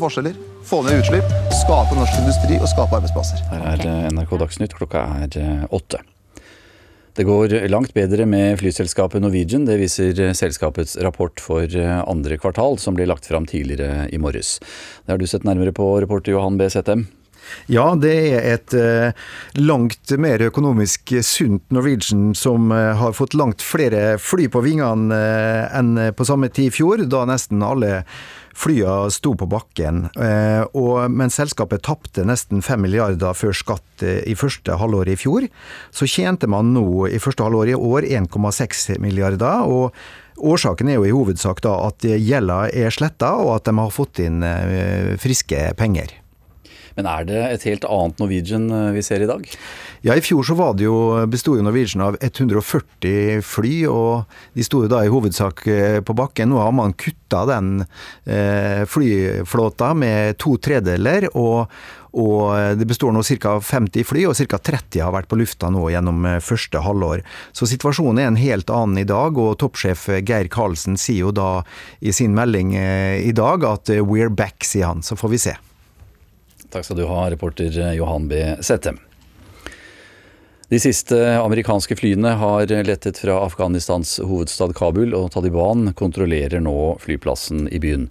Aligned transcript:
forskjeller, 0.00 0.36
få 0.64 0.82
ned 0.86 1.02
utslipp, 1.02 1.30
skape 1.62 1.96
norsk 1.96 2.18
industri 2.20 2.56
og 2.60 2.68
skape 2.70 2.96
arbeidsplasser. 2.96 3.42
Her 3.50 3.62
er 3.74 3.84
eh, 3.88 4.08
NRK 4.14 4.34
Dagsnytt, 4.40 4.74
klokka 4.78 5.04
er 5.24 5.38
eh, 5.40 5.64
åtte. 5.74 6.00
Det 7.12 7.26
går 7.28 7.52
langt 7.68 7.92
bedre 7.92 8.24
med 8.24 8.56
flyselskapet 8.62 9.20
Norwegian, 9.20 9.66
det 9.68 9.76
viser 9.82 10.16
eh, 10.16 10.32
selskapets 10.36 10.96
rapport 11.04 11.42
for 11.44 11.66
andre 12.06 12.38
kvartal, 12.40 12.78
som 12.80 12.96
ble 12.96 13.08
lagt 13.10 13.28
fram 13.28 13.48
tidligere 13.50 14.06
i 14.08 14.20
morges. 14.22 14.58
Det 15.04 15.12
har 15.12 15.20
du 15.20 15.26
sett 15.28 15.44
nærmere 15.48 15.74
på, 15.76 15.88
reporter 16.00 16.36
Johan 16.36 16.56
B. 16.60 16.70
Settem. 16.72 17.08
Ja, 17.66 17.88
det 17.98 18.14
er 18.32 18.44
et 18.54 18.74
langt 19.58 20.12
mer 20.22 20.44
økonomisk 20.46 21.10
sunt 21.26 21.74
Norwegian 21.74 22.36
som 22.38 22.70
har 22.70 23.16
fått 23.18 23.34
langt 23.34 23.64
flere 23.66 24.14
fly 24.22 24.46
på 24.48 24.62
vingene 24.62 25.18
enn 25.74 25.96
på 26.14 26.28
samme 26.28 26.52
tid 26.54 26.70
i 26.70 26.76
fjor, 26.78 27.02
da 27.10 27.24
nesten 27.28 27.66
alle 27.66 28.04
Flyene 28.58 29.10
sto 29.12 29.34
på 29.38 29.48
bakken, 29.50 30.06
eh, 30.20 30.62
og 30.76 31.10
mens 31.12 31.38
selskapet 31.40 31.84
tapte 31.86 32.24
nesten 32.28 32.62
5 32.62 32.82
milliarder 32.84 33.36
før 33.36 33.56
skatt 33.56 34.04
eh, 34.04 34.20
i 34.28 34.36
første 34.38 34.76
halvår 34.80 35.12
i 35.12 35.18
fjor, 35.18 35.48
så 35.90 36.08
tjente 36.08 36.50
man 36.50 36.74
nå 36.76 37.08
i 37.08 37.20
første 37.22 37.46
halvår 37.46 37.72
i 37.72 37.78
år 37.78 38.08
1,6 38.22 38.98
milliarder. 39.02 39.64
og 39.66 39.94
Årsaken 40.42 40.88
er 40.88 40.96
jo 40.96 41.04
i 41.06 41.12
hovedsak 41.12 41.60
da 41.62 41.74
at 41.86 42.02
gjelda 42.02 42.64
er 42.72 42.90
sletta, 42.90 43.34
og 43.38 43.56
at 43.58 43.68
de 43.68 43.76
har 43.78 43.92
fått 43.94 44.22
inn 44.24 44.42
eh, 44.42 45.14
friske 45.20 45.70
penger. 45.78 46.21
Men 46.96 47.08
er 47.10 47.28
det 47.28 47.40
et 47.48 47.68
helt 47.70 47.88
annet 47.88 48.20
Norwegian 48.22 48.68
vi 48.94 49.02
ser 49.04 49.24
i 49.24 49.30
dag? 49.30 49.46
Ja, 50.02 50.16
I 50.18 50.22
fjor 50.24 50.42
så 50.42 50.56
var 50.58 50.74
det 50.74 50.88
jo, 50.88 50.96
besto 51.30 51.54
jo 51.54 51.62
Norwegian 51.62 52.02
av 52.02 52.16
140 52.18 53.38
fly, 53.46 53.74
og 53.86 54.24
de 54.56 54.64
sto 54.66 54.80
jo 54.82 54.90
da 54.90 55.04
i 55.06 55.10
hovedsak 55.12 55.62
eh, 55.70 55.98
på 56.02 56.16
bakken. 56.18 56.50
Nå 56.50 56.58
har 56.58 56.74
man 56.74 56.96
kutta 56.98 57.44
den 57.46 57.84
eh, 58.26 58.82
flyflåta 58.90 59.92
med 59.94 60.40
to 60.42 60.56
tredeler. 60.58 61.30
og 61.36 61.70
og 62.12 62.76
Det 62.76 62.84
består 62.84 63.08
nå 63.14 63.22
ca. 63.24 63.54
50 63.64 64.04
fly, 64.04 64.26
og 64.28 64.36
ca. 64.36 64.58
30 64.58 65.00
har 65.00 65.14
vært 65.14 65.30
på 65.30 65.38
lufta 65.40 65.70
nå 65.72 65.86
gjennom 65.94 66.26
eh, 66.28 66.42
første 66.44 66.82
halvår. 66.84 67.22
Så 67.56 67.70
situasjonen 67.70 68.20
er 68.20 68.28
en 68.28 68.42
helt 68.42 68.68
annen 68.74 69.00
i 69.00 69.08
dag, 69.08 69.38
og 69.38 69.56
toppsjef 69.62 70.10
Geir 70.20 70.50
Karlsen 70.52 70.98
sier 71.00 71.28
jo 71.28 71.32
da 71.32 71.62
i 72.02 72.12
sin 72.12 72.34
melding 72.36 72.74
i 72.74 73.32
dag 73.32 73.64
at 73.64 73.88
'we're 73.88 74.34
back', 74.34 74.66
sier 74.66 74.90
han. 74.90 75.00
Så 75.00 75.16
får 75.16 75.30
vi 75.30 75.46
se. 75.46 75.56
Takk 76.72 76.88
skal 76.88 77.02
du 77.02 77.06
ha, 77.06 77.30
reporter 77.30 77.92
Johan 77.92 78.28
B. 78.28 78.42
Sette. 78.64 78.96
De 80.72 80.78
siste 80.80 81.16
amerikanske 81.36 81.96
flyene 82.00 82.30
har 82.40 82.70
lettet 82.86 83.18
fra 83.20 83.34
Afghanistans 83.44 84.14
hovedstad 84.24 84.72
Kabul, 84.72 85.12
og 85.12 85.26
Taliban 85.34 85.90
kontrollerer 85.92 86.64
nå 86.64 86.96
flyplassen 87.02 87.66
i 87.68 87.76
byen. 87.82 88.06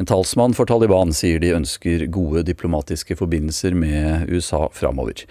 En 0.00 0.08
talsmann 0.08 0.56
for 0.56 0.64
Taliban 0.64 1.12
sier 1.12 1.44
de 1.44 1.52
ønsker 1.58 2.06
gode 2.08 2.46
diplomatiske 2.48 3.18
forbindelser 3.20 3.76
med 3.76 4.32
USA 4.32 4.64
framover. 4.72 5.26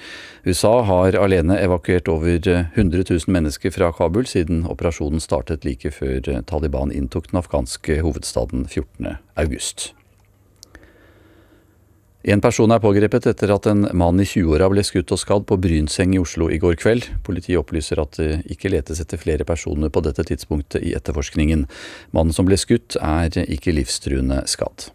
USA 0.45 0.75
har 0.85 1.17
alene 1.17 1.57
evakuert 1.57 2.05
over 2.05 2.37
100 2.37 3.09
000 3.09 3.33
mennesker 3.33 3.73
fra 3.73 3.89
Kabul 3.89 4.29
siden 4.29 4.67
operasjonen 4.69 5.25
startet 5.25 5.65
like 5.65 5.89
før 5.89 6.21
Taliban 6.45 6.93
inntok 6.93 7.33
den 7.33 7.41
afghanske 7.41 8.03
hovedstaden 8.05 8.69
14. 8.69 9.15
En 12.25 12.41
person 12.41 12.71
er 12.73 12.81
pågrepet 12.81 13.27
etter 13.29 13.51
at 13.53 13.67
en 13.69 13.83
mann 13.93 14.17
i 14.17 14.25
20-åra 14.25 14.65
ble 14.73 14.81
skutt 14.81 15.11
og 15.13 15.19
skadd 15.21 15.43
på 15.45 15.59
Brynseng 15.61 16.15
i 16.15 16.21
Oslo 16.23 16.47
i 16.49 16.57
går 16.57 16.73
kveld. 16.81 17.05
Politiet 17.21 17.59
opplyser 17.59 18.01
at 18.01 18.17
det 18.17 18.39
ikke 18.49 18.71
letes 18.73 18.97
etter 19.03 19.21
flere 19.21 19.45
personer 19.45 19.91
på 19.93 20.01
dette 20.01 20.25
tidspunktet 20.25 20.81
i 20.81 20.95
etterforskningen. 20.97 21.67
Mannen 22.17 22.33
som 22.33 22.49
ble 22.49 22.57
skutt 22.57 22.97
er 22.97 23.29
ikke 23.45 23.75
livstruende 23.77 24.41
skadd. 24.49 24.87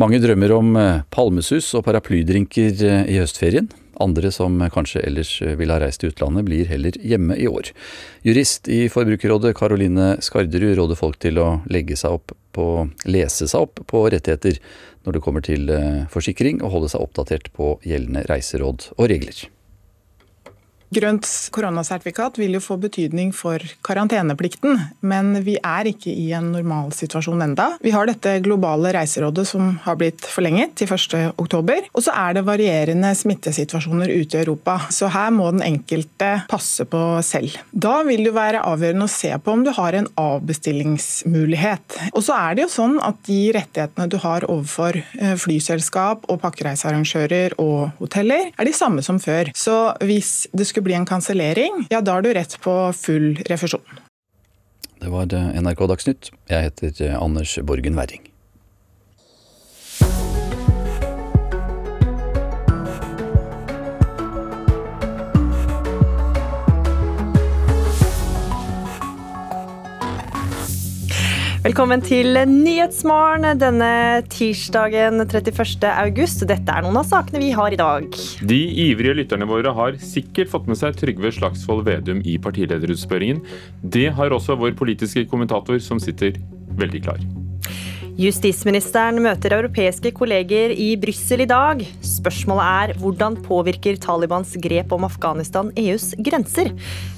Mange 0.00 0.22
drømmer 0.24 0.54
om 0.56 0.72
eh, 0.80 1.02
palmesus 1.12 1.68
og 1.76 1.84
paraplydrinker 1.84 2.80
eh, 2.80 3.04
i 3.12 3.20
høstferien. 3.20 3.68
Andre 4.00 4.32
som 4.32 4.56
kanskje 4.72 5.04
ellers 5.04 5.34
ville 5.60 5.76
ha 5.76 5.80
reist 5.80 6.00
til 6.02 6.12
utlandet, 6.12 6.44
blir 6.48 6.68
heller 6.68 6.96
hjemme 7.00 7.36
i 7.36 7.48
år. 7.48 7.68
Jurist 8.24 8.68
i 8.72 8.86
Forbrukerrådet 8.92 9.54
Karoline 9.56 10.14
Skarderud 10.24 10.76
råder 10.80 11.00
folk 11.00 11.20
til 11.20 11.40
å 11.40 11.48
legge 11.72 11.96
seg 12.00 12.16
opp 12.16 12.36
på, 12.56 12.66
lese 13.08 13.48
seg 13.50 13.68
opp 13.68 13.84
på 13.90 14.06
rettigheter 14.12 14.58
når 15.06 15.16
det 15.16 15.22
kommer 15.22 15.44
til 15.44 15.70
eh, 15.70 16.06
forsikring, 16.10 16.62
og 16.64 16.72
holde 16.74 16.90
seg 16.92 17.04
oppdatert 17.04 17.52
på 17.56 17.76
gjeldende 17.86 18.24
reiseråd 18.30 18.90
og 18.96 19.12
regler. 19.12 19.44
Grønt 20.94 21.26
koronasertifikat 21.50 22.38
vil 22.38 22.54
jo 22.56 22.62
få 22.62 22.76
betydning 22.78 23.32
for 23.34 23.62
karanteneplikten, 23.86 24.78
men 25.02 25.32
vi 25.46 25.56
er 25.58 25.88
ikke 25.90 26.12
i 26.12 26.28
en 26.36 26.52
normalsituasjon 26.54 27.42
enda. 27.42 27.72
Vi 27.82 27.90
har 27.94 28.06
dette 28.06 28.36
globale 28.44 28.92
reiserådet 28.94 29.46
som 29.50 29.74
har 29.82 29.98
blitt 29.98 30.22
forlenget 30.30 30.76
til 30.78 30.90
1.10. 30.94 31.90
Og 31.90 32.04
så 32.06 32.14
er 32.14 32.36
det 32.36 32.44
varierende 32.46 33.10
smittesituasjoner 33.18 34.12
ute 34.14 34.38
i 34.38 34.44
Europa, 34.44 34.78
så 34.94 35.10
her 35.10 35.32
må 35.34 35.50
den 35.56 35.64
enkelte 35.66 36.30
passe 36.50 36.86
på 36.86 37.02
selv. 37.26 37.58
Da 37.72 37.98
vil 38.06 38.22
det 38.28 38.36
være 38.36 38.62
avgjørende 38.66 39.08
å 39.08 39.12
se 39.12 39.32
på 39.42 39.56
om 39.56 39.66
du 39.66 39.72
har 39.74 39.98
en 39.98 40.08
avbestillingsmulighet. 40.20 41.98
Og 42.12 42.22
så 42.28 42.38
er 42.38 42.56
det 42.56 42.66
jo 42.66 42.74
sånn 42.76 42.96
at 43.02 43.18
de 43.26 43.40
rettighetene 43.56 44.06
du 44.12 44.18
har 44.22 44.46
overfor 44.46 45.00
eh, 45.02 45.34
flyselskap 45.40 46.28
og 46.30 46.40
pakkereisearrangører 46.44 47.58
og 47.62 47.90
hoteller, 47.98 48.52
er 48.54 48.68
de 48.68 48.74
samme 48.76 49.02
som 49.02 49.18
før. 49.22 49.50
Så 49.56 49.74
hvis 50.06 50.46
det 50.54 50.68
skulle 50.68 50.75
skulle 50.76 50.84
bli 50.92 50.94
en 50.94 51.06
kansellering, 51.06 51.86
ja 51.90 52.02
da 52.04 52.18
har 52.18 52.22
du 52.22 52.34
rett 52.34 52.60
på 52.60 52.92
full 52.92 53.36
refusjon. 53.48 53.80
Det 55.00 55.08
var 55.08 55.32
NRK 55.32 55.86
Dagsnytt. 55.88 56.30
Jeg 56.52 56.68
heter 56.68 57.16
Anders 57.16 57.58
Borgen 57.64 57.96
Werring. 57.96 58.28
Velkommen 71.76 72.00
til 72.00 72.32
Nyhetsmorgen 72.48 73.58
denne 73.60 74.22
tirsdagen 74.32 75.20
31. 75.26 75.84
august. 75.90 76.46
Dette 76.48 76.72
er 76.72 76.86
noen 76.86 76.96
av 76.96 77.04
sakene 77.04 77.42
vi 77.42 77.50
har 77.52 77.76
i 77.76 77.76
dag. 77.76 78.08
De 78.48 78.60
ivrige 78.86 79.18
lytterne 79.18 79.44
våre 79.44 79.76
har 79.76 80.00
sikkert 80.00 80.48
fått 80.48 80.72
med 80.72 80.80
seg 80.80 80.96
Trygve 80.96 81.36
Slagsvold 81.36 81.84
Vedum 81.84 82.24
i 82.24 82.40
partilederutspørringen. 82.40 83.44
Det 83.84 84.08
har 84.16 84.32
også 84.32 84.56
vår 84.56 84.72
politiske 84.80 85.28
kommentator, 85.28 85.76
som 85.84 86.00
sitter 86.00 86.40
veldig 86.80 87.08
klar. 87.10 87.20
Justisministeren 88.16 89.18
møter 89.20 89.52
europeiske 89.52 90.08
kolleger 90.16 90.72
i 90.72 90.94
Brussel 90.96 91.42
i 91.44 91.46
dag. 91.50 91.82
Spørsmålet 92.00 92.64
er 92.64 93.00
hvordan 93.02 93.34
påvirker 93.44 93.98
Talibans 94.00 94.54
grep 94.64 94.94
om 94.96 95.04
Afghanistan 95.04 95.68
EUs 95.76 96.14
grenser? 96.24 96.70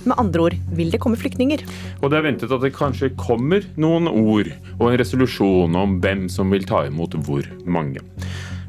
Med 0.03 0.19
andre 0.19 0.48
ord, 0.48 0.56
vil 0.75 0.91
det 0.91 0.98
komme 0.98 1.20
flyktninger? 1.20 1.62
Og 2.03 2.10
det 2.10 2.19
er 2.19 2.25
ventet 2.26 2.50
at 2.50 2.64
det 2.64 2.72
kanskje 2.75 3.12
kommer 3.14 3.62
noen 3.78 4.10
ord 4.10 4.50
og 4.81 4.88
en 4.88 4.98
resolusjon 4.98 5.78
om 5.78 6.00
hvem 6.03 6.26
som 6.34 6.50
vil 6.50 6.66
ta 6.66 6.82
imot 6.88 7.14
hvor 7.28 7.47
mange. 7.62 8.03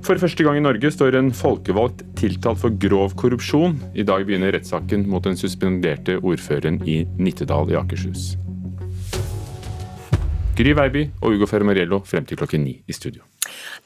For 0.06 0.22
første 0.22 0.46
gang 0.46 0.60
i 0.60 0.64
Norge 0.68 0.92
står 0.94 1.18
en 1.18 1.32
folkevalgt 1.34 2.04
tiltalt 2.20 2.62
for 2.62 2.78
grov 2.86 3.18
korrupsjon. 3.18 3.80
I 3.98 4.06
dag 4.06 4.28
begynner 4.30 4.54
rettssaken 4.54 5.08
mot 5.10 5.26
den 5.26 5.40
suspenderte 5.40 6.20
ordføreren 6.22 6.78
i 6.86 7.02
Nittedal 7.18 7.74
i 7.74 7.80
Akershus. 7.82 8.36
Gry 10.60 10.74
Veiby 10.76 11.06
og 11.22 11.38
Ugo 11.38 11.48
Fermariello 11.48 12.02
frem 12.04 12.26
til 12.28 12.40
klokken 12.40 12.66
ni 12.68 12.74
i 12.84 12.96
studio. 12.96 13.24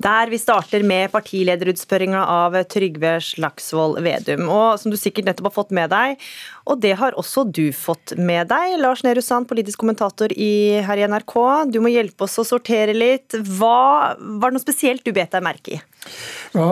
Der 0.01 0.31
vi 0.31 0.39
starter 0.41 0.81
med 0.81 1.11
partilederutspørringa 1.13 2.23
av 2.25 2.57
Trygve 2.71 3.13
Slagsvold 3.21 3.99
Vedum. 4.01 4.47
Og 4.49 4.81
som 4.81 4.89
du 4.89 4.97
sikkert 4.97 5.29
nettopp 5.29 5.51
har 5.51 5.55
fått 5.59 5.75
med 5.77 5.93
deg, 5.93 6.17
og 6.63 6.79
det 6.83 6.93
har 6.99 7.17
også 7.19 7.43
du 7.51 7.65
fått 7.75 8.15
med 8.15 8.47
deg, 8.51 8.77
Lars 8.79 9.03
Nehru 9.03 9.21
Sand, 9.23 9.49
politisk 9.49 9.81
kommentator 9.83 10.31
i, 10.31 10.79
her 10.85 11.01
i 11.01 11.07
NRK. 11.11 11.35
Du 11.73 11.81
må 11.83 11.91
hjelpe 11.91 12.27
oss 12.27 12.39
å 12.39 12.47
sortere 12.47 12.95
litt. 12.95 13.35
Hva 13.35 14.13
var 14.15 14.51
det 14.51 14.55
noe 14.55 14.63
spesielt 14.63 15.03
du 15.03 15.11
bet 15.15 15.35
deg 15.35 15.43
merke 15.43 15.77
i? 15.77 15.81
Ja, 16.53 16.69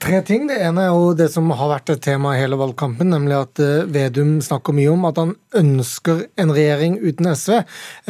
Tre 0.00 0.20
ting. 0.26 0.46
Det 0.46 0.56
ene 0.62 0.84
er 0.84 0.92
jo 0.92 1.12
det 1.16 1.26
som 1.32 1.48
har 1.56 1.70
vært 1.72 1.90
et 1.94 2.02
tema 2.04 2.34
i 2.34 2.40
hele 2.40 2.58
valgkampen, 2.60 3.08
nemlig 3.10 3.36
at 3.38 3.60
eh, 3.62 3.86
Vedum 3.90 4.36
snakker 4.44 4.76
mye 4.76 4.92
om 4.92 5.06
at 5.08 5.18
han 5.20 5.32
ønsker 5.58 6.24
en 6.40 6.52
regjering 6.54 6.98
uten 7.02 7.30
SV, 7.32 7.56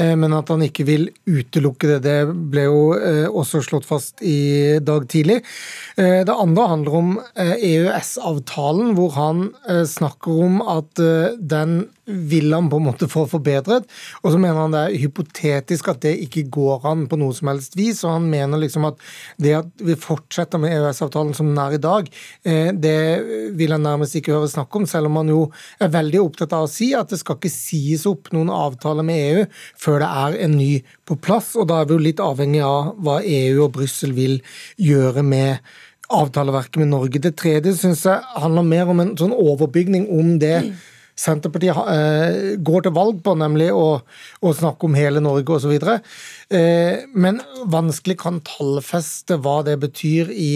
eh, 0.00 0.12
men 0.20 0.34
at 0.36 0.50
han 0.52 0.64
ikke 0.66 0.86
vil 0.88 1.06
utelukke 1.24 1.94
det. 1.94 2.00
Det 2.04 2.34
ble 2.52 2.66
jo 2.66 2.82
eh, 2.98 3.26
også 3.30 3.62
slått 3.64 3.88
fast 3.88 4.22
i 4.24 4.80
dag 4.84 5.06
tidlig. 5.10 5.40
Det 5.96 6.32
andre 6.32 6.66
handler 6.68 6.94
om 6.98 7.10
EØS-avtalen, 7.38 8.90
e 8.92 8.94
hvor 8.98 9.14
han 9.16 9.42
snakker 9.88 10.40
om 10.44 10.60
at 10.60 11.00
den 11.38 11.84
vil 12.04 12.52
han 12.52 12.68
på 12.70 12.78
en 12.80 12.86
måte 12.88 13.08
få 13.10 13.24
forbedret. 13.30 13.86
Og 14.22 14.32
så 14.32 14.40
mener 14.40 14.58
han 14.58 14.74
det 14.74 14.82
er 14.84 15.02
hypotetisk 15.04 15.88
at 15.92 16.02
det 16.04 16.14
ikke 16.26 16.46
går 16.52 16.84
an 16.90 17.06
på 17.10 17.18
noe 17.20 17.34
som 17.36 17.50
helst 17.52 17.76
vis. 17.78 18.02
Og 18.04 18.16
han 18.16 18.28
mener 18.30 18.60
liksom 18.60 18.86
at 18.88 19.00
det 19.40 19.54
at 19.60 19.84
vi 19.84 19.96
fortsetter 19.98 20.60
med 20.60 20.74
EØS-avtalen 20.76 21.32
som 21.36 21.50
den 21.50 21.60
er 21.62 21.76
i 21.76 21.82
dag, 21.82 22.10
eh, 22.44 22.70
det 22.72 22.98
vil 23.56 23.72
han 23.74 23.86
nærmest 23.86 24.18
ikke 24.18 24.34
høre 24.36 24.50
snakk 24.52 24.76
om, 24.76 24.86
selv 24.90 25.10
om 25.10 25.20
han 25.22 25.32
jo 25.32 25.40
er 25.80 25.94
veldig 25.94 26.20
opptatt 26.22 26.56
av 26.56 26.66
å 26.66 26.72
si 26.72 26.92
at 26.96 27.12
det 27.12 27.20
skal 27.22 27.38
ikke 27.40 27.52
sies 27.52 28.04
opp 28.10 28.32
noen 28.34 28.52
avtale 28.52 29.04
med 29.06 29.22
EU 29.24 29.46
før 29.80 30.02
det 30.04 30.12
er 30.26 30.38
en 30.46 30.58
ny 30.58 30.70
på 31.08 31.16
plass. 31.20 31.54
Og 31.56 31.68
da 31.70 31.80
er 31.80 31.88
vi 31.88 31.96
jo 31.98 32.04
litt 32.10 32.22
avhengig 32.22 32.62
av 32.66 32.94
hva 33.00 33.20
EU 33.24 33.64
og 33.64 33.74
Brussel 33.78 34.14
vil 34.16 34.40
gjøre 34.80 35.24
med 35.24 35.74
avtaleverket 36.12 36.76
med 36.82 36.92
Norge. 36.92 37.20
Det 37.20 37.36
tredje 37.40 37.74
syns 37.78 38.04
jeg 38.06 38.40
handler 38.40 38.66
mer 38.66 38.90
om 38.92 39.00
en 39.02 39.14
sånn 39.18 39.34
overbygning 39.34 40.08
om 40.12 40.36
det 40.42 40.58
Senterpartiet 41.14 41.78
eh, 41.92 42.56
går 42.58 42.86
til 42.86 42.94
valg 42.96 43.20
på, 43.22 43.36
nemlig 43.38 43.68
å, 43.70 44.00
å 44.42 44.52
snakke 44.56 44.88
om 44.88 44.96
hele 44.98 45.22
Norge 45.22 45.60
osv. 45.60 45.74
Eh, 45.78 47.04
men 47.14 47.38
vanskelig 47.70 48.18
kan 48.24 48.42
tallfeste 48.46 49.38
hva 49.42 49.60
det 49.66 49.76
betyr 49.84 50.32
i, 50.34 50.50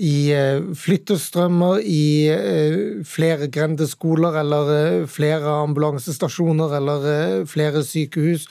i 0.00 0.14
eh, 0.32 0.64
flyttestrømmer, 0.80 1.84
i 1.84 2.04
eh, 2.32 2.80
flere 3.04 3.50
grendeskoler 3.52 4.40
eller 4.40 4.74
eh, 4.76 5.06
flere 5.10 5.60
ambulansestasjoner 5.68 6.76
eller 6.80 7.08
eh, 7.14 7.38
flere 7.48 7.84
sykehus. 7.86 8.48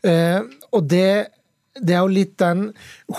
Og 0.00 0.88
det 0.88 1.12
det 1.80 1.94
er 1.94 2.00
jo 2.02 2.10
litt 2.12 2.32
den 2.42 2.64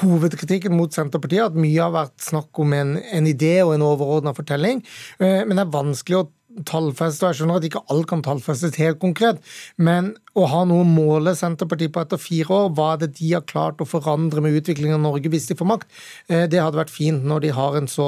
hovedkritikken 0.02 0.74
mot 0.76 0.92
Senterpartiet, 0.94 1.54
at 1.54 1.56
mye 1.58 1.80
har 1.80 1.94
vært 1.96 2.18
snakk 2.22 2.60
om 2.62 2.74
en, 2.76 2.92
en 3.00 3.30
idé 3.30 3.54
og 3.64 3.72
en 3.74 3.86
overordna 3.88 4.34
fortelling. 4.38 4.82
Men 5.24 5.56
det 5.56 5.64
er 5.64 5.72
vanskelig 5.72 6.18
å 6.20 6.26
tallfeste, 6.68 7.26
og 7.26 7.32
jeg 7.32 7.42
skjønner 7.42 7.60
at 7.60 7.68
ikke 7.68 7.84
alt 7.94 8.10
kan 8.12 8.24
tallfestes 8.26 8.80
helt 8.82 9.00
konkret, 9.02 9.42
men 9.78 10.14
å 10.38 10.46
ha 10.48 10.62
noe 10.68 10.86
å 10.86 10.88
måle 10.88 11.34
Senterpartiet 11.36 11.92
på 11.92 12.02
etter 12.06 12.20
fire 12.22 12.56
år, 12.56 12.70
hva 12.76 12.94
er 12.94 13.02
det 13.04 13.10
de 13.18 13.34
har 13.34 13.44
klart 13.48 13.82
å 13.84 13.88
forandre 13.88 14.44
med 14.44 14.56
utviklingen 14.62 14.96
av 14.96 15.04
Norge 15.04 15.32
hvis 15.32 15.50
de 15.50 15.58
får 15.60 15.68
makt, 15.68 15.90
eh, 16.32 16.46
det 16.52 16.62
hadde 16.62 16.80
vært 16.80 16.94
fint 16.94 17.26
når 17.28 17.44
de 17.44 17.52
har 17.58 17.76
en 17.76 17.90
så 17.92 18.08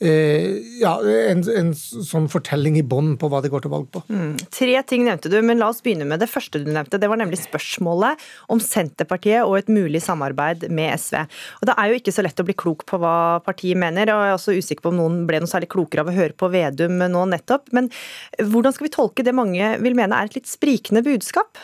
eh, 0.00 0.56
ja, 0.80 0.94
en, 1.28 1.42
en 1.52 1.72
sånn 1.76 2.30
fortelling 2.32 2.78
i 2.80 2.84
bånn 2.86 3.16
på 3.20 3.28
hva 3.28 3.42
de 3.44 3.50
går 3.52 3.66
til 3.66 3.74
valg 3.74 3.90
på. 3.92 4.02
Mm. 4.08 4.38
Tre 4.54 4.78
ting 4.88 5.04
nevnte 5.04 5.32
du, 5.32 5.36
men 5.44 5.60
la 5.60 5.68
oss 5.72 5.82
begynne 5.84 6.08
med 6.08 6.22
det 6.24 6.30
første 6.32 6.62
du 6.62 6.70
nevnte. 6.72 7.00
Det 7.00 7.10
var 7.10 7.20
nemlig 7.20 7.42
spørsmålet 7.42 8.24
om 8.48 8.62
Senterpartiet 8.64 9.44
og 9.44 9.58
et 9.60 9.72
mulig 9.72 10.00
samarbeid 10.04 10.70
med 10.72 10.96
SV. 10.96 11.20
Og 11.60 11.68
Det 11.68 11.76
er 11.76 11.92
jo 11.92 12.00
ikke 12.00 12.16
så 12.16 12.24
lett 12.24 12.40
å 12.40 12.48
bli 12.48 12.56
klok 12.56 12.86
på 12.88 13.02
hva 13.02 13.14
partiet 13.44 13.76
mener, 13.78 14.08
og 14.14 14.24
jeg 14.24 14.32
er 14.32 14.38
også 14.38 14.56
usikker 14.56 14.86
på 14.86 14.94
om 14.94 15.00
noen 15.02 15.20
ble 15.28 15.42
noe 15.42 15.50
særlig 15.50 15.68
klokere 15.74 16.06
av 16.06 16.12
å 16.12 16.16
høre 16.16 16.36
på 16.38 16.48
Vedum 16.52 16.96
nå 16.96 17.28
nettopp. 17.28 17.68
Men 17.76 17.92
hvordan 18.40 18.72
skal 18.72 18.88
vi 18.88 18.94
tolke 18.96 19.26
det 19.26 19.36
mange 19.36 19.74
vil 19.84 19.96
mene 19.98 20.16
er 20.16 20.30
et 20.30 20.40
litt 20.40 20.48
sprikende 20.48 21.04
budskap? 21.04 21.57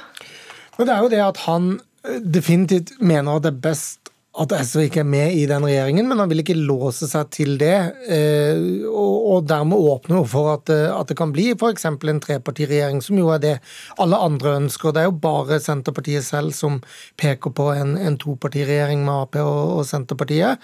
Men 0.78 0.88
det 0.88 0.94
er 0.94 1.04
jo 1.04 1.10
det 1.12 1.22
at 1.24 1.42
han 1.46 1.68
eh, 2.04 2.20
definitivt 2.34 2.94
mener 3.00 3.36
at 3.36 3.46
det 3.46 3.52
er 3.54 3.62
best 3.68 4.03
at 4.34 4.50
SV 4.66 4.88
ikke 4.88 5.02
er 5.04 5.06
med 5.06 5.36
i 5.38 5.44
den 5.46 5.62
regjeringen, 5.62 6.08
men 6.10 6.18
han 6.18 6.30
vil 6.30 6.42
ikke 6.42 6.56
låse 6.58 7.06
seg 7.06 7.28
til 7.34 7.54
det. 7.60 7.76
Eh, 8.10 8.82
og 8.90 9.46
dermed 9.46 9.78
åpne 9.78 10.24
for 10.30 10.50
at, 10.56 10.72
eh, 10.74 10.90
det 11.06 11.16
kan 11.18 11.30
bli 11.34 11.52
f.eks. 11.54 11.86
en 11.86 12.22
trepartiregjering, 12.24 13.02
som 13.04 13.20
jo 13.20 13.30
er 13.30 13.42
det 13.44 13.54
alle 14.02 14.18
andre 14.18 14.56
ønsker. 14.58 14.90
Det 14.90 15.04
er 15.04 15.08
jo 15.10 15.16
bare 15.22 15.60
Senterpartiet 15.62 16.26
selv 16.26 16.50
som 16.56 16.80
peker 17.20 17.54
på 17.54 17.68
en, 17.76 17.94
en 17.94 18.18
topartiregjering 18.18 19.04
med 19.06 19.14
Ap 19.14 19.38
og, 19.44 19.84
Senterpartiet. 19.86 20.58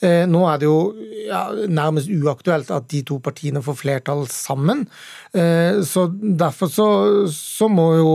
Nå 0.00 0.40
er 0.48 0.60
det 0.60 0.68
jo 0.68 0.78
ja, 1.26 1.42
nærmest 1.68 2.08
uaktuelt 2.08 2.70
at 2.72 2.88
de 2.92 3.02
to 3.04 3.18
partiene 3.20 3.60
får 3.64 3.76
flertall 3.82 4.24
sammen. 4.32 4.86
Eh, 5.32 5.82
så 5.82 6.06
Derfor 6.20 6.66
så, 6.66 6.88
så 7.30 7.68
må 7.70 7.86
jo 7.94 8.14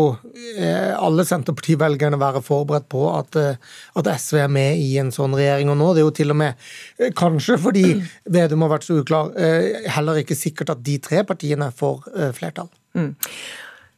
eh, 0.57 0.91
alle 0.97 1.23
Senterparti-velgerne 1.27 2.19
være 2.19 2.41
forberedt 2.43 2.89
på 2.91 3.05
at, 3.13 3.37
eh, 3.39 3.61
at, 3.95 4.09
SV 4.19 4.41
er 4.43 4.51
med 4.51 4.81
i 4.81 4.94
en 5.01 5.11
sånn 5.15 5.35
regjering. 5.37 5.71
Og 5.73 5.77
nå 5.79 5.91
det 5.95 6.03
er 6.03 6.07
jo 6.07 6.15
til 6.15 6.33
og 6.33 6.39
med, 6.41 6.65
kanskje 7.17 7.57
fordi 7.61 7.85
Vedum 8.31 8.65
har 8.65 8.75
vært 8.77 8.87
så 8.87 8.99
uklar, 9.01 9.31
heller 9.97 10.21
ikke 10.21 10.37
sikkert 10.37 10.73
at 10.75 10.83
de 10.85 10.97
tre 11.03 11.23
partiene 11.27 11.71
får 11.75 12.09
flertall. 12.37 12.69
Mm. 12.97 13.13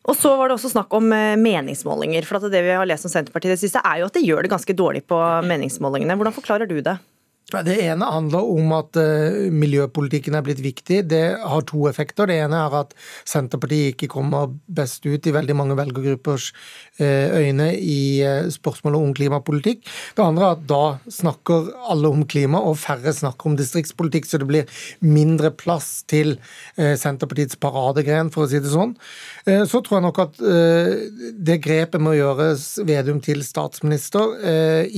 Og 0.07 0.15
så 0.15 0.29
var 0.39 0.47
det 0.47 0.55
også 0.55 0.71
snakk 0.71 0.93
om 0.95 1.09
meningsmålinger. 1.11 2.23
for 2.23 2.39
Det 2.47 2.61
vi 2.63 2.75
har 2.77 2.87
lest 2.87 3.05
om 3.05 3.11
Senterpartiet 3.11 3.57
det 3.57 3.59
siste, 3.59 3.81
er 3.83 3.99
jo 3.99 4.07
at 4.07 4.15
de 4.15 4.23
gjør 4.23 4.45
det 4.45 4.53
ganske 4.53 4.75
dårlig 4.77 5.03
på 5.03 5.19
meningsmålingene. 5.43 6.15
Hvordan 6.15 6.35
forklarer 6.37 6.69
du 6.69 6.79
det? 6.79 6.95
Det 7.47 7.77
ene 7.79 8.03
handler 8.11 8.43
om 8.43 8.73
at 8.75 8.97
uh, 8.99 9.45
miljøpolitikken 9.55 10.35
er 10.35 10.43
blitt 10.43 10.59
viktig. 10.59 10.97
Det 11.07 11.21
har 11.39 11.61
to 11.63 11.85
effekter. 11.87 12.27
Det 12.27 12.41
ene 12.43 12.57
er 12.59 12.73
at 12.75 12.89
Senterpartiet 13.23 13.93
ikke 13.93 14.09
kommer 14.11 14.49
best 14.67 15.07
ut 15.07 15.23
i 15.23 15.31
veldig 15.31 15.55
mange 15.55 15.77
velgergruppers 15.79 16.49
uh, 16.99 17.39
øyne 17.39 17.69
i 17.79 18.19
uh, 18.27 18.49
spørsmålet 18.51 18.99
om 18.99 19.13
klimapolitikk. 19.15 19.87
Det 20.17 20.25
andre 20.25 20.43
er 20.43 20.57
at 20.57 20.65
da 20.67 20.81
snakker 21.07 21.69
alle 21.87 22.11
om 22.11 22.25
klima, 22.27 22.59
og 22.59 22.81
færre 22.81 23.15
snakker 23.15 23.53
om 23.53 23.55
distriktspolitikk, 23.55 24.27
så 24.27 24.41
det 24.43 24.49
blir 24.51 24.83
mindre 24.99 25.53
plass 25.55 26.01
til 26.07 26.35
Senterpartiets 26.75 27.55
paradegren, 27.61 28.29
for 28.33 28.43
å 28.43 28.49
si 28.51 28.59
det 28.61 28.69
sånn. 28.71 28.93
Så 29.45 29.79
tror 29.85 29.97
jeg 29.97 30.05
nok 30.05 30.19
at 30.21 30.39
det 31.47 31.57
grepet 31.63 32.01
med 32.01 32.13
å 32.13 32.17
gjøre 32.17 32.47
Vedum 32.87 33.19
til 33.23 33.43
statsminister 33.45 34.35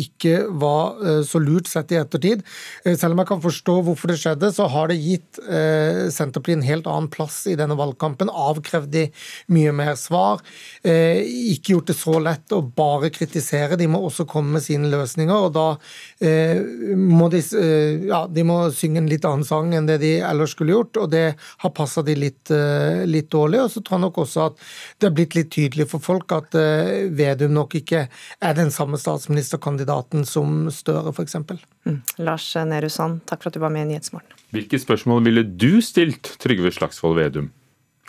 ikke 0.01 0.41
var 0.61 1.23
så 1.27 1.41
lurt 1.43 1.69
sett 1.69 1.93
i 1.93 1.99
ettertid 1.99 2.38
tid. 2.39 2.47
Eh, 2.85 2.97
selv 2.97 3.13
om 3.13 3.19
jeg 3.19 3.27
kan 3.27 3.41
forstå 3.41 3.75
hvorfor 3.83 4.09
det 4.09 4.19
skjedde, 4.19 4.51
så 4.53 4.67
har 4.67 4.89
det 4.89 4.99
gitt 4.99 5.39
eh, 5.39 6.09
Senterpartiet 6.09 6.57
en 6.57 6.67
helt 6.67 6.87
annen 6.87 7.09
plass 7.09 7.45
i 7.47 7.55
denne 7.55 7.77
valgkampen. 7.77 8.29
Avkrevd 8.29 8.89
de 8.91 9.05
mye 9.47 9.71
mer 9.71 9.95
svar. 9.95 10.41
Eh, 10.83 11.21
ikke 11.53 11.75
gjort 11.75 11.89
det 11.89 11.97
så 11.97 12.19
lett 12.19 12.51
å 12.55 12.61
bare 12.61 13.09
kritisere, 13.09 13.77
de 13.77 13.87
må 13.87 14.01
også 14.07 14.27
komme 14.27 14.57
med 14.57 14.63
sine 14.63 14.89
løsninger. 14.89 15.35
og 15.35 15.53
da 15.53 15.67
må 16.19 17.29
de, 17.31 17.39
ja, 18.09 18.19
de 18.27 18.43
må 18.43 18.57
synge 18.75 18.99
en 19.01 19.09
litt 19.09 19.25
annen 19.25 19.45
sang 19.45 19.71
enn 19.73 19.87
det 19.87 19.99
de 20.01 20.11
ellers 20.25 20.53
skulle 20.55 20.73
gjort, 20.73 20.97
og 20.97 21.09
det 21.13 21.35
har 21.37 21.71
passa 21.75 22.01
de 22.05 22.15
litt, 22.17 22.51
litt, 23.07 23.29
dårlig. 23.31 23.61
Og 23.63 23.71
så 23.73 23.83
tror 23.83 23.97
jeg 23.97 24.05
nok 24.05 24.19
også 24.23 24.45
at 24.49 24.59
det 24.99 25.09
er 25.09 25.15
blitt 25.15 25.37
litt 25.37 25.51
tydelig 25.53 25.89
for 25.91 26.03
folk 26.03 26.31
at 26.35 26.55
Vedum 27.15 27.53
nok 27.55 27.77
ikke 27.79 28.05
er 28.09 28.57
den 28.57 28.71
samme 28.73 28.99
statsministerkandidaten 29.01 30.25
som 30.27 30.69
Støre, 30.73 31.13
f.eks. 31.13 31.37
Mm. 31.87 32.01
Lars 32.27 32.47
Nehru 32.67 32.89
Sand, 32.91 33.23
takk 33.29 33.43
for 33.43 33.51
at 33.51 33.57
du 33.57 33.63
var 33.63 33.71
med 33.73 33.87
i 33.87 33.93
Nyhetsmorgen. 33.93 34.35
Hvilke 34.55 34.79
spørsmål 34.81 35.23
ville 35.27 35.45
du 35.45 35.79
stilt 35.85 36.33
Trygve 36.41 36.71
Slagsvold 36.73 37.19
Vedum? 37.19 37.51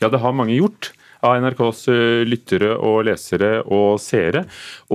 Ja, 0.00 0.08
det 0.08 0.22
har 0.22 0.32
mange 0.36 0.56
gjort 0.56 0.92
av 1.26 1.36
NRKs 1.42 1.82
eh, 1.92 2.22
lyttere 2.28 2.72
og 2.76 3.04
lesere 3.08 3.50
og 3.68 4.00
seere. 4.02 4.46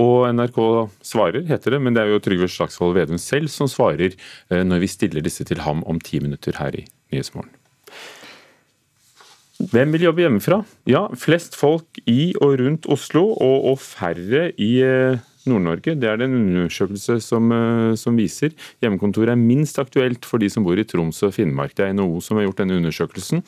Og 0.02 0.26
NRK 0.34 0.58
svarer, 1.06 1.44
heter 1.46 1.76
det, 1.76 1.82
men 1.82 1.94
det 1.96 2.02
er 2.02 2.14
jo 2.14 2.22
Trygve 2.22 2.50
Slagsvold 2.50 2.96
Vedum 2.98 3.20
selv 3.22 3.52
som 3.52 3.70
svarer 3.70 4.10
eh, 4.10 4.64
når 4.66 4.82
vi 4.82 4.90
stiller 4.90 5.24
disse 5.24 5.46
til 5.46 5.62
ham 5.66 5.84
om 5.86 6.02
ti 6.02 6.20
minutter 6.22 6.58
her 6.58 6.76
i 6.82 6.86
Nyhetsmorgen. 7.14 7.54
Hvem 9.56 9.94
vil 9.94 10.04
jobbe 10.04 10.20
hjemmefra? 10.20 10.58
Ja, 10.90 11.06
flest 11.16 11.54
folk 11.56 12.02
i 12.04 12.34
og 12.44 12.58
rundt 12.60 12.90
Oslo, 12.92 13.30
og, 13.32 13.70
og 13.70 13.78
færre 13.80 14.50
i 14.60 14.72
eh, 14.84 15.22
Nord-Norge. 15.50 15.94
Det 15.98 16.08
er 16.10 16.20
det 16.20 16.28
en 16.28 16.38
undersøkelse 16.38 17.18
som, 17.24 17.50
eh, 17.52 17.94
som, 17.98 18.16
viser. 18.18 18.54
Hjemmekontoret 18.82 19.34
er 19.34 19.40
minst 19.40 19.78
aktuelt 19.82 20.24
for 20.24 20.42
de 20.42 20.50
som 20.52 20.66
bor 20.66 20.78
i 20.78 20.86
Troms 20.86 21.22
og 21.26 21.34
Finnmark. 21.36 21.74
Det 21.76 21.86
er 21.86 21.94
NHO 21.96 22.20
som 22.24 22.38
har 22.38 22.48
gjort 22.48 22.62
denne 22.62 22.78
undersøkelsen. 22.80 23.44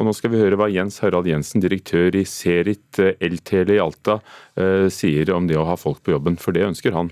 Og 0.00 0.06
nå 0.06 0.14
skal 0.16 0.32
vi 0.32 0.40
høre 0.40 0.56
hva 0.56 0.70
Jens 0.72 1.00
Harald 1.04 1.28
Jensen, 1.28 1.60
direktør 1.60 2.14
i 2.16 2.24
Serit 2.24 2.96
LTL 2.96 3.26
Eltele 3.30 3.76
i 3.76 3.82
Alta, 3.82 4.20
eh, 4.56 4.88
sier 4.88 5.32
om 5.34 5.46
det 5.46 5.58
å 5.60 5.66
ha 5.68 5.76
folk 5.76 6.02
på 6.02 6.14
jobben, 6.14 6.38
for 6.40 6.56
det 6.56 6.64
ønsker 6.68 6.96
han. 6.96 7.10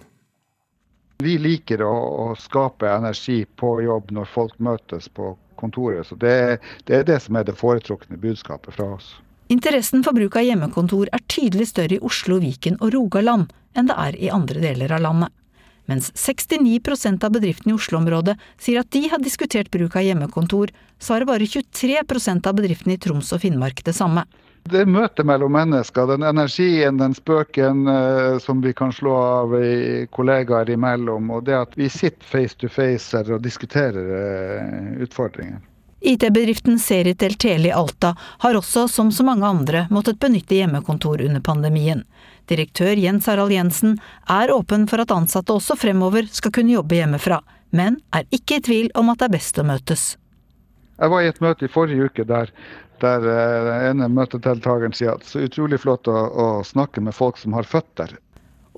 Vi 1.18 1.34
liker 1.38 1.82
å, 1.82 1.92
å 1.92 2.26
skape 2.38 2.88
energi 2.88 3.42
på 3.58 3.80
jobb 3.82 4.12
når 4.14 4.28
folk 4.30 4.58
møtes 4.62 5.08
på 5.08 5.36
kontoret. 5.58 6.06
Så 6.06 6.14
det, 6.14 6.60
det 6.86 7.00
er 7.00 7.08
det 7.08 7.18
som 7.24 7.36
er 7.36 7.48
det 7.48 7.58
foretrukne 7.58 8.20
budskapet 8.22 8.76
fra 8.76 8.92
oss. 8.94 9.16
Interessen 9.48 10.02
for 10.04 10.12
bruk 10.12 10.34
av 10.36 10.44
hjemmekontor 10.44 11.08
er 11.08 11.22
tydelig 11.32 11.70
større 11.70 11.96
i 11.96 12.04
Oslo, 12.04 12.36
Viken 12.42 12.74
og 12.84 12.92
Rogaland 12.92 13.48
enn 13.72 13.86
det 13.88 13.94
er 13.96 14.16
i 14.20 14.28
andre 14.32 14.60
deler 14.60 14.92
av 14.92 15.00
landet. 15.00 15.32
Mens 15.88 16.10
69% 16.20 17.24
av 17.24 17.32
bedriftene 17.32 17.72
i 17.72 17.78
Oslo-området 17.78 18.34
sier 18.60 18.82
at 18.82 18.90
de 18.92 19.06
har 19.08 19.22
diskutert 19.24 19.70
bruk 19.72 19.96
av 19.96 20.04
hjemmekontor, 20.04 20.68
svarer 21.00 21.24
bare 21.30 21.48
23% 21.48 22.44
av 22.44 22.58
bedriftene 22.58 22.98
i 22.98 23.00
Troms 23.00 23.32
og 23.32 23.40
Finnmark 23.40 23.80
det 23.86 23.96
samme. 23.96 24.26
Det 24.68 24.84
møtet 24.84 25.24
mellom 25.24 25.54
mennesker, 25.56 26.10
den 26.10 26.26
energien, 26.28 26.98
den 27.00 27.16
spøken 27.16 27.88
eh, 27.88 28.36
som 28.44 28.60
vi 28.60 28.74
kan 28.76 28.92
slå 28.92 29.14
av 29.16 29.56
i 29.56 30.04
kollegaer 30.12 30.68
imellom, 30.76 31.32
og 31.32 31.46
det 31.48 31.56
at 31.56 31.72
vi 31.80 31.88
sitter 31.88 32.28
face 32.28 32.60
to 32.60 32.68
face 32.68 33.24
og 33.24 33.40
diskuterer 33.48 34.12
eh, 34.18 35.04
utfordringer. 35.08 35.62
IT-bedriften 36.00 36.78
Seritel 36.78 37.34
Tele 37.34 37.68
i 37.68 37.72
Alta 37.72 38.14
har 38.38 38.54
også, 38.54 38.88
som 38.88 39.10
så 39.12 39.24
mange 39.26 39.46
andre, 39.46 39.86
måttet 39.90 40.20
benytte 40.22 40.54
hjemmekontor 40.54 41.22
under 41.26 41.40
pandemien. 41.40 42.04
Direktør 42.46 42.94
Jens 42.96 43.26
Harald 43.26 43.52
Jensen 43.52 43.98
er 44.30 44.52
åpen 44.54 44.86
for 44.88 45.02
at 45.02 45.10
ansatte 45.10 45.52
også 45.52 45.76
fremover 45.76 46.28
skal 46.30 46.54
kunne 46.54 46.76
jobbe 46.76 47.00
hjemmefra, 47.00 47.40
men 47.74 47.98
er 48.14 48.28
ikke 48.30 48.60
i 48.60 48.64
tvil 48.68 48.92
om 48.94 49.10
at 49.10 49.18
det 49.18 49.26
er 49.26 49.34
best 49.34 49.58
å 49.58 49.66
møtes. 49.66 50.04
Jeg 50.98 51.10
var 51.10 51.22
i 51.22 51.32
et 51.32 51.42
møte 51.42 51.66
i 51.66 51.72
forrige 51.72 52.06
uke 52.06 52.24
der, 52.26 52.54
der 53.02 53.26
eh, 53.26 53.58
den 53.66 53.90
ene 53.90 54.08
møtedeltakeren 54.14 54.94
sier 54.94 55.18
at 55.18 55.26
så 55.26 55.42
utrolig 55.46 55.82
flott 55.82 56.08
å, 56.10 56.14
å 56.14 56.46
snakke 56.66 57.02
med 57.02 57.14
folk 57.14 57.38
som 57.42 57.58
har 57.58 57.66
føtter. 57.66 58.14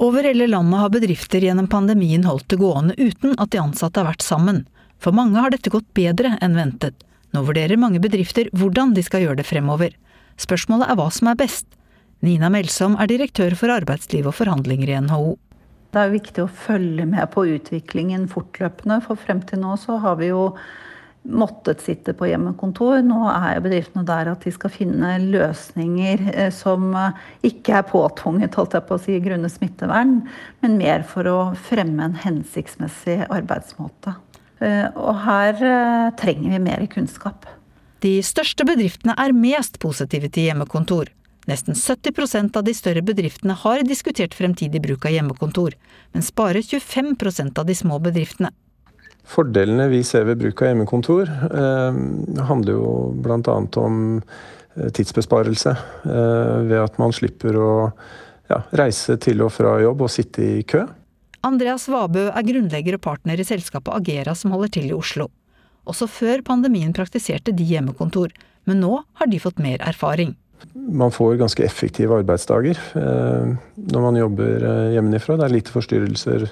Over 0.00 0.25
hele 0.25 0.49
landet 0.49 0.81
har 0.81 0.93
bedrifter 0.93 1.45
gjennom 1.45 1.69
pandemien 1.69 2.25
holdt 2.25 2.49
det 2.49 2.61
gående 2.61 2.97
uten 2.97 3.37
at 3.37 3.53
de 3.53 3.61
ansatte 3.61 4.00
har 4.00 4.09
vært 4.09 4.25
sammen. 4.25 4.65
For 5.00 5.17
mange 5.17 5.41
har 5.41 5.53
dette 5.53 5.73
gått 5.73 5.89
bedre 5.97 6.39
enn 6.41 6.57
ventet. 6.57 6.97
Nå 7.35 7.45
vurderer 7.47 7.79
mange 7.79 8.01
bedrifter 8.03 8.51
hvordan 8.57 8.95
de 8.97 9.05
skal 9.07 9.25
gjøre 9.25 9.41
det 9.41 9.47
fremover. 9.49 9.95
Spørsmålet 10.41 10.91
er 10.91 10.99
hva 10.99 11.09
som 11.15 11.31
er 11.31 11.39
best. 11.39 11.69
Nina 12.25 12.51
Melsom 12.53 12.99
er 13.01 13.09
direktør 13.09 13.55
for 13.57 13.73
arbeidsliv 13.73 14.29
og 14.29 14.37
forhandlinger 14.37 14.91
i 14.91 14.99
NHO. 15.07 15.39
Det 15.91 15.99
er 15.99 16.13
viktig 16.13 16.45
å 16.45 16.53
følge 16.53 17.07
med 17.09 17.33
på 17.33 17.47
utviklingen 17.51 18.29
fortløpende, 18.31 19.01
for 19.03 19.19
frem 19.19 19.41
til 19.47 19.63
nå 19.63 19.75
så 19.81 19.97
har 20.03 20.21
vi 20.21 20.29
jo 20.31 20.53
måttet 21.23 21.83
sitte 21.85 22.15
på 22.17 22.29
hjemmekontor. 22.31 23.01
Nå 23.05 23.25
er 23.33 23.61
bedriftene 23.65 24.07
der 24.09 24.31
at 24.33 24.47
de 24.47 24.53
skal 24.55 24.73
finne 24.73 25.17
løsninger 25.25 26.23
eh, 26.33 26.53
som 26.55 26.93
eh, 26.97 27.19
ikke 27.51 27.81
er 27.81 27.89
påtvunget 27.91 28.57
holdt 28.57 28.79
jeg 28.79 28.87
på 28.89 28.97
å 28.97 29.03
si, 29.03 29.19
grunnet 29.25 29.53
smittevern, 29.53 30.21
men 30.63 30.79
mer 30.81 31.05
for 31.09 31.29
å 31.29 31.39
fremme 31.69 32.07
en 32.07 32.19
hensiktsmessig 32.23 33.23
arbeidsmåte. 33.29 34.17
Eh, 34.61 34.88
og 34.95 35.23
her 35.25 35.57
trenger 36.21 36.57
vi 36.57 36.62
mer 36.67 36.85
kunnskap. 36.93 37.49
De 38.00 38.19
største 38.25 38.64
bedriftene 38.64 39.17
er 39.21 39.37
mest 39.37 39.81
positive 39.83 40.31
til 40.33 40.49
hjemmekontor. 40.49 41.11
Nesten 41.49 41.75
70% 41.75 42.57
av 42.57 42.64
de 42.64 42.73
større 42.76 43.02
bedriftene 43.05 43.57
har 43.62 43.83
diskutert 43.88 44.37
fremtidig 44.37 44.83
bruk 44.85 45.07
av 45.09 45.14
hjemmekontor, 45.17 45.76
mens 46.14 46.31
bare 46.37 46.62
25% 46.62 47.59
av 47.59 47.69
de 47.69 47.76
små 47.76 47.99
bedriftene. 48.02 48.52
Fordelene 49.31 49.88
vi 49.93 50.02
ser 50.07 50.26
ved 50.29 50.40
bruk 50.40 50.62
av 50.62 50.73
hjemmekontor, 50.73 51.29
eh, 51.50 52.00
handler 52.49 52.76
jo 52.76 52.95
bl.a. 53.25 53.57
om 53.83 53.99
eh, 54.21 54.88
tidsbesparelse. 54.97 55.75
Eh, 56.05 56.57
ved 56.71 56.79
at 56.81 56.99
man 57.02 57.14
slipper 57.14 57.57
å 57.57 57.73
ja, 58.50 58.62
reise 58.81 59.17
til 59.23 59.45
og 59.45 59.52
fra 59.55 59.76
jobb 59.83 60.07
og 60.07 60.12
sitte 60.12 60.47
i 60.61 60.64
kø. 60.67 60.85
Andreas 61.47 61.87
Vabø 61.89 62.27
er 62.29 62.45
grunnlegger 62.45 62.99
og 62.99 63.05
partner 63.05 63.41
i 63.41 63.47
selskapet 63.49 63.95
Agera 63.97 64.35
som 64.37 64.53
holder 64.53 64.75
til 64.77 64.91
i 64.91 64.97
Oslo. 64.97 65.31
Også 65.89 66.09
før 66.11 66.43
pandemien 66.45 66.93
praktiserte 66.93 67.55
de 67.57 67.65
hjemmekontor, 67.65 68.35
men 68.69 68.83
nå 68.85 68.99
har 69.17 69.31
de 69.31 69.41
fått 69.41 69.63
mer 69.63 69.81
erfaring. 69.81 70.35
Man 70.75 71.13
får 71.15 71.39
ganske 71.41 71.65
effektive 71.65 72.19
arbeidsdager 72.21 72.77
når 72.93 74.05
man 74.05 74.19
jobber 74.21 74.67
hjemmefra. 74.93 75.39
Det 75.41 75.47
er 75.47 75.55
lite 75.55 75.73
forstyrrelser 75.73 76.45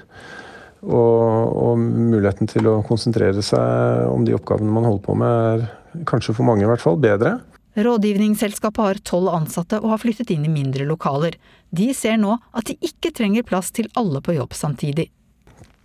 og, 0.89 1.53
og, 1.53 1.77
muligheten 1.83 2.49
til 2.49 2.71
å 2.71 2.79
konsentrere 2.87 3.45
seg 3.45 4.09
om 4.09 4.25
de 4.25 4.37
oppgavene 4.39 4.73
man 4.73 4.89
holder 4.89 5.05
på 5.05 5.17
med, 5.19 5.67
er 5.69 6.09
kanskje 6.09 6.37
for 6.39 6.49
mange 6.49 6.65
i 6.65 6.71
hvert 6.71 6.85
fall 6.85 6.97
bedre. 7.03 7.37
Rådgivningsselskapet 7.79 8.83
har 8.83 8.99
tolv 9.07 9.31
ansatte 9.31 9.79
og 9.79 9.93
har 9.93 10.01
flyttet 10.03 10.33
inn 10.35 10.47
i 10.49 10.51
mindre 10.51 10.87
lokaler. 10.89 11.37
De 11.71 11.93
ser 11.95 12.19
nå 12.19 12.35
at 12.51 12.67
de 12.71 12.75
ikke 12.83 13.13
trenger 13.15 13.47
plass 13.47 13.71
til 13.75 13.87
alle 13.99 14.23
på 14.25 14.35
jobb 14.35 14.57
samtidig. 14.57 15.09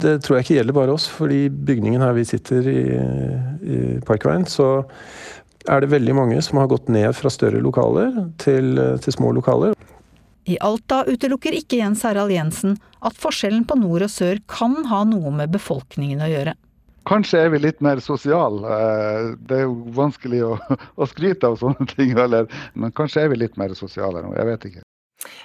Det 0.01 0.17
tror 0.23 0.39
jeg 0.39 0.47
ikke 0.47 0.57
gjelder 0.57 0.75
bare 0.75 0.95
oss, 0.95 1.05
fordi 1.07 1.45
bygningen 1.53 2.01
her 2.01 2.15
vi 2.17 2.25
sitter 2.27 2.65
i, 2.67 2.81
i 3.61 3.77
Parkveien, 4.07 4.47
så 4.49 4.81
er 5.69 5.83
det 5.83 5.93
veldig 5.93 6.15
mange 6.17 6.41
som 6.43 6.59
har 6.59 6.71
gått 6.71 6.89
ned 6.91 7.13
fra 7.15 7.31
større 7.31 7.61
lokaler 7.63 8.25
til, 8.41 8.73
til 9.03 9.15
små 9.15 9.31
lokaler. 9.37 9.77
I 10.49 10.57
Alta 10.59 11.03
utelukker 11.07 11.55
ikke 11.55 11.79
Jens 11.79 12.03
Harald 12.03 12.33
Jensen 12.33 12.75
at 13.05 13.15
forskjellen 13.15 13.63
på 13.69 13.77
nord 13.79 14.03
og 14.03 14.11
sør 14.11 14.41
kan 14.49 14.81
ha 14.89 15.05
noe 15.07 15.31
med 15.31 15.53
befolkningen 15.53 16.25
å 16.25 16.31
gjøre. 16.31 16.57
Kanskje 17.09 17.43
er 17.45 17.51
vi 17.51 17.59
litt 17.63 17.81
mer 17.83 17.99
sosiale. 18.03 18.63
Eh, 18.63 19.27
det 19.47 19.59
er 19.59 19.65
jo 19.67 19.75
vanskelig 19.95 20.43
å, 20.47 20.53
å 21.01 21.09
skryte 21.09 21.51
av 21.51 21.59
sånne 21.61 21.87
ting, 21.91 22.15
eller, 22.17 22.47
men 22.73 22.95
kanskje 22.95 23.25
er 23.25 23.33
vi 23.33 23.43
litt 23.43 23.59
mer 23.59 23.75
sosiale 23.77 24.23
nå. 24.23 24.33
Jeg 24.37 24.49
vet 24.53 24.67
ikke. 24.71 24.85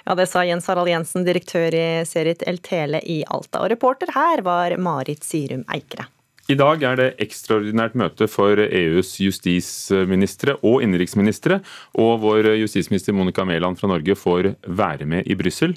Ja, 0.05 0.15
Det 0.15 0.27
sa 0.27 0.43
Jens 0.43 0.67
Harald 0.67 0.91
Jensen, 0.91 1.25
direktør 1.27 1.75
i 1.75 1.87
Serit 2.07 2.43
El 2.47 2.59
Tele 2.63 3.01
i 3.03 3.21
Alta. 3.27 3.63
Og 3.63 3.71
reporter 3.71 4.11
her 4.15 4.43
var 4.43 4.75
Marit 4.81 5.23
Sirum 5.23 5.65
Eikre. 5.71 6.07
I 6.49 6.55
dag 6.57 6.81
er 6.81 6.95
det 6.97 7.09
ekstraordinært 7.21 7.93
møte 7.99 8.25
for 8.25 8.57
EUs 8.57 9.11
justisministre 9.21 10.55
og 10.65 10.81
innenriksministre, 10.81 11.59
og 11.93 12.23
vår 12.23 12.55
justisminister 12.63 13.13
Monica 13.13 13.45
Mæland 13.45 13.77
fra 13.77 13.91
Norge 13.91 14.15
får 14.17 14.55
være 14.65 15.05
med 15.05 15.29
i 15.29 15.37
Brussel. 15.37 15.75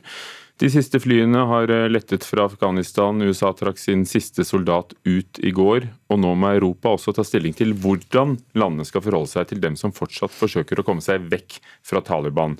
De 0.62 0.68
siste 0.70 1.00
flyene 1.02 1.40
har 1.50 1.70
lettet 1.90 2.22
fra 2.22 2.44
Afghanistan. 2.46 3.18
USA 3.18 3.48
trakk 3.58 3.80
sin 3.82 4.04
siste 4.06 4.44
soldat 4.46 4.92
ut 5.02 5.40
i 5.42 5.50
går. 5.50 5.88
Og 6.06 6.20
nå 6.22 6.36
må 6.38 6.52
Europa 6.54 6.92
også 6.94 7.16
ta 7.16 7.24
stilling 7.26 7.56
til 7.58 7.74
hvordan 7.74 8.36
landene 8.54 8.86
skal 8.86 9.02
forholde 9.02 9.32
seg 9.32 9.50
til 9.50 9.58
dem 9.64 9.74
som 9.80 9.90
fortsatt 9.90 10.30
forsøker 10.30 10.78
å 10.78 10.86
komme 10.86 11.02
seg 11.02 11.26
vekk 11.32 11.58
fra 11.82 12.04
Taliban. 12.06 12.54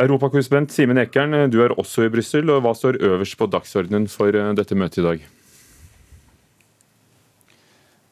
Europakorrespondent 0.00 0.72
Simen 0.72 1.04
Ekern, 1.04 1.36
du 1.52 1.60
er 1.66 1.76
også 1.76 2.08
i 2.08 2.12
Brussel. 2.16 2.48
Hva 2.64 2.72
står 2.72 3.02
øverst 3.04 3.36
på 3.36 3.52
dagsordenen 3.52 4.08
for 4.08 4.32
dette 4.32 4.80
møtet 4.80 5.04
i 5.04 5.08
dag? 5.10 5.32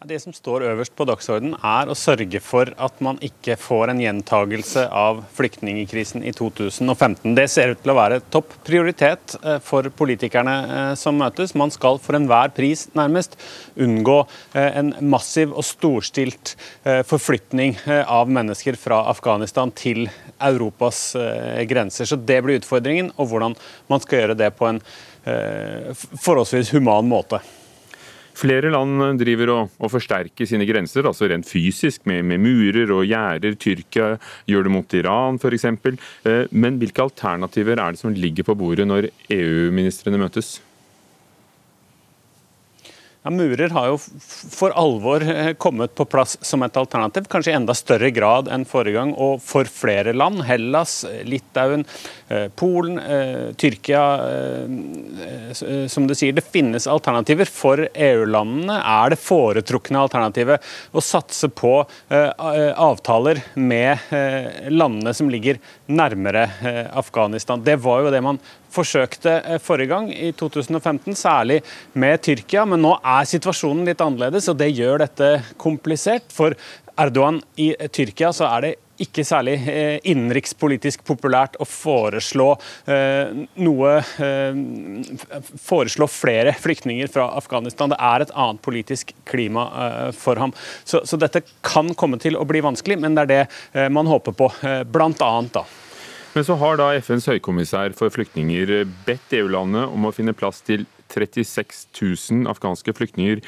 Det 0.05 0.19
som 0.21 0.35
står 0.37 0.67
øverst 0.69 0.93
på 0.99 1.07
dagsordenen 1.09 1.55
er 1.65 1.89
å 1.89 1.95
sørge 1.97 2.37
for 2.45 2.69
at 2.77 2.99
man 3.05 3.17
ikke 3.25 3.55
får 3.57 3.89
en 3.89 4.03
gjentagelse 4.03 4.83
av 4.93 5.23
flyktningkrisen 5.33 6.27
i 6.29 6.33
2015. 6.37 7.33
Det 7.39 7.47
ser 7.49 7.73
ut 7.73 7.81
til 7.81 7.93
å 7.95 7.97
være 7.97 8.19
topp 8.35 8.53
prioritet 8.67 9.39
eh, 9.41 9.57
for 9.65 9.89
politikerne 9.97 10.59
eh, 10.65 10.91
som 11.01 11.17
møtes. 11.17 11.57
Man 11.57 11.73
skal 11.73 11.97
for 12.05 12.19
enhver 12.21 12.53
pris 12.53 12.85
nærmest 12.93 13.39
unngå 13.81 14.19
eh, 14.53 14.77
en 14.83 14.93
massiv 15.01 15.57
og 15.57 15.65
storstilt 15.65 16.53
forflytning 16.85 17.79
av 17.89 18.29
mennesker 18.29 18.77
fra 18.77 19.01
Afghanistan 19.09 19.73
til 19.73 20.05
Europas 20.37 21.01
grenser. 21.71 22.09
Så 22.09 22.21
det 22.21 22.43
blir 22.45 22.61
utfordringen, 22.61 23.09
og 23.17 23.33
hvordan 23.33 23.57
man 23.89 24.05
skal 24.05 24.21
gjøre 24.21 24.41
det 24.45 24.53
på 24.59 24.69
en 24.69 24.83
forholdsvis 25.25 26.75
human 26.77 27.09
måte. 27.09 27.41
Flere 28.35 28.73
land 28.75 29.21
driver 29.21 29.53
og, 29.55 29.73
og 29.79 29.93
forsterker 29.93 30.49
sine 30.49 30.67
grenser, 30.67 31.07
altså 31.07 31.29
rent 31.31 31.47
fysisk, 31.47 32.03
med, 32.11 32.25
med 32.27 32.43
murer 32.43 32.91
og 32.95 33.07
gjerder. 33.07 33.55
Tyrkia 33.61 34.15
gjør 34.51 34.67
det 34.67 34.75
mot 34.75 34.99
Iran 34.99 35.39
f.eks. 35.39 35.69
Eh, 35.71 36.45
men 36.51 36.81
hvilke 36.83 37.07
alternativer 37.07 37.79
er 37.79 37.95
det 37.95 38.03
som 38.03 38.15
ligger 38.15 38.47
på 38.49 38.59
bordet 38.59 38.89
når 38.91 39.11
EU-ministrene 39.31 40.19
møtes? 40.21 40.57
Ja, 43.25 43.31
murer 43.33 43.73
har 43.73 43.87
jo 43.89 43.95
for 44.53 44.75
alvor 44.77 45.23
eh, 45.25 45.55
kommet 45.57 45.95
på 45.97 46.05
plass 46.05 46.35
som 46.45 46.61
et 46.61 46.75
alternativ, 46.77 47.25
kanskje 47.33 47.55
i 47.55 47.57
enda 47.57 47.73
større 47.73 48.11
grad 48.13 48.51
enn 48.53 48.67
forrige 48.69 48.99
gang, 48.99 49.15
og 49.17 49.39
for 49.41 49.65
flere 49.65 50.13
land. 50.13 50.43
Hellas, 50.45 51.07
Litauen, 51.25 51.87
eh, 52.29 52.51
Polen, 52.53 52.99
eh, 53.01 53.47
Tyrkia. 53.57 54.03
Som 55.89 56.05
du 56.09 56.13
sier, 56.13 56.35
det 56.37 56.45
finnes 56.45 56.85
alternativer. 56.91 57.49
For 57.49 57.81
EU-landene 57.89 58.77
er 58.77 59.15
det 59.15 59.21
foretrukne 59.23 60.03
alternativet 60.03 60.69
å 60.93 61.03
satse 61.05 61.49
på 61.49 61.73
avtaler 62.11 63.41
med 63.55 64.13
landene 64.73 65.15
som 65.17 65.31
ligger 65.33 65.61
nærmere 65.87 66.49
Afghanistan. 66.93 67.63
Det 67.65 67.79
var 67.85 68.05
jo 68.05 68.13
det 68.15 68.23
man 68.25 68.41
forsøkte 68.75 69.39
eh, 69.41 69.61
forrige 69.63 69.93
gang, 69.95 70.11
i 70.13 70.33
2015, 70.37 71.17
særlig 71.19 71.61
med 71.95 72.23
Tyrkia. 72.27 72.67
Men 72.69 72.83
nå 72.85 72.97
er 73.01 73.29
situasjonen 73.31 73.87
litt 73.89 74.03
annerledes, 74.05 74.51
og 74.51 74.59
det 74.61 74.73
gjør 74.75 75.05
dette 75.07 75.31
komplisert. 75.61 76.29
For 76.35 76.57
Erdogan 77.01 77.41
i 77.61 77.73
Tyrkia 77.91 78.33
så 78.35 78.49
er 78.53 78.67
det 78.67 78.75
ikke 79.03 79.25
særlig 79.27 79.57
eh, 79.71 79.97
innenrikspolitisk 80.07 81.03
populært 81.07 81.57
å 81.59 81.67
foreslå 81.67 82.51
eh, 82.91 83.33
noe 83.59 83.95
eh, 84.23 84.59
Foreslå 85.65 86.07
flere 86.11 86.55
flyktninger 86.55 87.11
fra 87.11 87.27
Afghanistan. 87.39 87.91
Det 87.91 87.99
er 87.99 88.25
et 88.25 88.35
annet 88.39 88.63
politisk 88.63 89.11
klima 89.27 89.67
eh, 89.87 90.11
for 90.15 90.39
ham. 90.39 90.55
Så, 90.85 91.03
så, 91.09 91.19
dette 91.21 91.43
kan 91.67 91.91
komme 91.99 92.21
til 92.23 92.39
å 92.39 92.47
bli 92.47 92.63
vanskelig, 92.65 93.01
men 93.03 93.19
det 93.19 93.27
er 93.27 93.33
det 93.33 93.43
eh, 93.73 93.91
man 93.91 94.11
håper 94.11 94.37
på. 94.39 94.53
Eh, 94.63 94.85
blant 94.87 95.23
annet 95.27 95.59
da. 95.59 95.67
Men 96.35 96.47
så 96.47 96.57
har 96.59 96.79
da 96.81 96.91
FNs 96.99 97.29
høykommissær 97.31 97.95
for 97.95 98.11
flyktninger 98.11 98.73
bedt 99.07 99.37
EU-landet 99.39 99.87
om 99.87 100.09
å 100.09 100.13
finne 100.15 100.35
plass 100.35 100.59
til 100.67 100.83
36 101.15 101.85
000 101.95 102.49
afghanske 102.51 102.95
flyktninger 102.97 103.43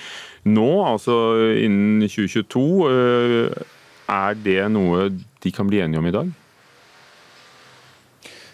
nå, 0.47 0.69
altså 0.87 1.17
innen 1.59 2.05
2022. 2.07 2.63
Eh, 2.93 3.65
er 4.07 4.39
det 4.39 4.61
noe 4.71 5.09
de 5.43 5.55
kan 5.55 5.67
bli 5.67 5.83
enige 5.83 5.99
om 5.99 6.07
i 6.07 6.15
dag? 6.15 6.31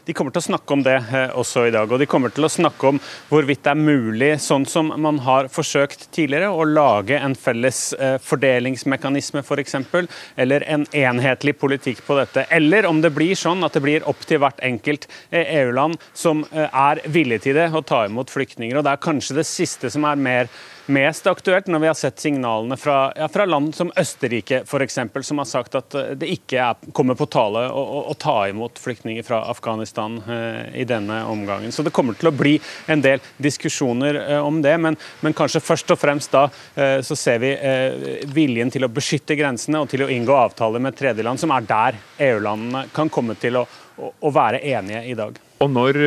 De 0.05 0.15
kommer 0.17 0.35
til 0.35 0.43
å 0.43 0.49
snakke 0.49 0.75
om 0.75 0.81
det 0.83 0.97
eh, 0.99 1.31
også 1.39 1.69
i 1.69 1.73
dag. 1.75 1.91
Og 1.93 2.01
de 2.03 2.09
kommer 2.11 2.33
til 2.35 2.47
å 2.47 2.51
snakke 2.51 2.89
om 2.91 2.99
hvorvidt 3.29 3.63
det 3.63 3.71
er 3.71 3.79
mulig, 3.79 4.31
sånn 4.43 4.67
som 4.67 4.91
man 4.99 5.21
har 5.23 5.47
forsøkt 5.53 6.09
tidligere, 6.15 6.51
å 6.51 6.67
lage 6.67 7.21
en 7.23 7.37
felles 7.39 7.85
eh, 7.95 8.17
fordelingsmekanisme 8.23 9.45
f.eks., 9.45 9.79
for 9.93 10.11
eller 10.43 10.67
en 10.67 10.89
enhetlig 10.97 11.55
politikk 11.61 12.03
på 12.07 12.17
dette. 12.19 12.47
Eller 12.51 12.89
om 12.89 12.99
det 13.05 13.13
blir 13.15 13.39
sånn 13.39 13.63
at 13.63 13.79
det 13.79 13.85
blir 13.85 14.09
opp 14.11 14.27
til 14.27 14.43
hvert 14.43 14.59
enkelt 14.67 15.07
eh, 15.31 15.55
EU-land 15.63 16.01
som 16.19 16.43
er 16.53 17.03
villig 17.13 17.43
til 17.45 17.57
det, 17.59 17.71
å 17.71 17.85
ta 17.87 18.03
imot 18.09 18.31
flyktninger. 18.33 18.79
Og 18.79 18.87
det 18.87 18.97
er 18.97 19.05
kanskje 19.07 19.39
det 19.39 19.47
siste 19.47 19.91
som 19.93 20.07
er 20.09 20.19
mer 20.19 20.51
mest 20.87 21.27
aktuelt 21.27 21.67
når 21.71 21.83
vi 21.83 21.87
har 21.87 21.95
sett 21.95 22.21
signalene 22.21 22.77
fra, 22.77 23.13
ja, 23.17 23.29
fra 23.29 23.45
land 23.47 23.75
som 23.75 23.93
Østerrike 23.99 24.63
f.eks., 24.67 24.99
som 25.23 25.39
har 25.39 25.49
sagt 25.49 25.77
at 25.79 25.95
eh, 25.95 26.11
det 26.19 26.31
ikke 26.35 26.59
er, 26.59 26.91
kommer 26.97 27.19
på 27.19 27.29
tale 27.31 27.65
å, 27.71 27.83
å, 27.83 28.01
å, 28.11 28.17
ta 28.19 28.49
imot 28.51 28.81
flyktninger 28.83 29.27
fra 29.27 29.43
Afghanistan 29.53 30.19
eh, 30.27 30.81
i 30.83 30.87
denne 30.89 31.23
omgangen. 31.31 31.73
Så 31.73 31.85
det 31.87 31.95
kommer 31.95 32.19
til 32.19 32.33
å 32.33 32.35
bli 32.35 32.57
en 32.91 33.05
del 33.05 33.23
diskusjoner 33.43 34.21
eh, 34.25 34.43
om 34.43 34.63
det, 34.65 34.75
men, 34.83 34.99
men, 35.21 35.37
kanskje 35.37 35.63
først 35.63 35.95
og 35.95 36.03
fremst 36.03 36.35
da 36.35 36.49
eh, 36.75 36.99
så 37.07 37.17
ser 37.19 37.41
vi 37.43 37.55
eh, 37.55 38.27
viljen 38.35 38.73
til 38.73 38.87
å 38.87 38.93
beskytte 38.93 39.39
grensene 39.39 39.83
og 39.83 39.91
til 39.93 40.07
å 40.07 40.11
inngå 40.13 40.37
avtaler 40.37 40.83
med 40.83 40.99
tredjeland, 40.99 41.41
som 41.41 41.55
er 41.55 41.67
der 41.69 41.99
EU-landene 42.31 42.89
kan 42.95 43.11
komme 43.13 43.39
til 43.41 43.63
å, 43.63 43.67
å, 43.97 44.15
å 44.19 44.35
være 44.35 44.63
enige 44.75 45.07
i 45.09 45.19
dag. 45.19 45.39
Og 45.63 45.71
når 45.71 46.01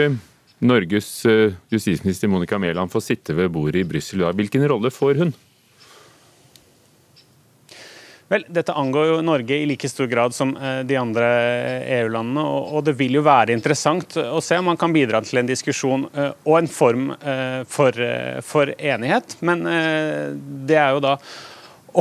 Norges 0.59 1.25
eh, 1.25 1.53
justisminister 1.69 2.27
Monica 2.27 2.59
Mæland 2.59 2.91
får 2.91 3.03
sitte 3.03 3.35
ved 3.35 3.51
bordet 3.51 3.83
i 3.83 3.87
Brussel 3.87 4.21
i. 4.21 4.31
Hvilken 4.39 4.67
rolle 4.69 4.91
får 4.91 5.19
hun? 5.19 5.33
Vel, 8.31 8.45
Dette 8.49 8.73
angår 8.73 9.09
jo 9.11 9.17
Norge 9.21 9.57
i 9.57 9.65
like 9.69 9.89
stor 9.89 10.07
grad 10.09 10.33
som 10.33 10.55
eh, 10.57 10.79
de 10.87 10.95
andre 10.97 11.27
EU-landene. 11.99 12.45
Og 12.77 12.85
det 12.87 12.95
vil 12.97 13.19
jo 13.19 13.25
være 13.25 13.53
interessant 13.53 14.15
å 14.17 14.39
se 14.41 14.57
om 14.59 14.71
man 14.71 14.79
kan 14.79 14.95
bidra 14.95 15.21
til 15.25 15.43
en 15.43 15.51
diskusjon 15.51 16.07
eh, 16.13 16.31
og 16.45 16.61
en 16.61 16.71
form 16.71 17.11
for, 17.69 18.05
for 18.45 18.71
enighet. 18.79 19.37
Men 19.45 19.67
det 20.65 20.79
er 20.79 20.95
jo 20.95 21.03
da 21.03 21.17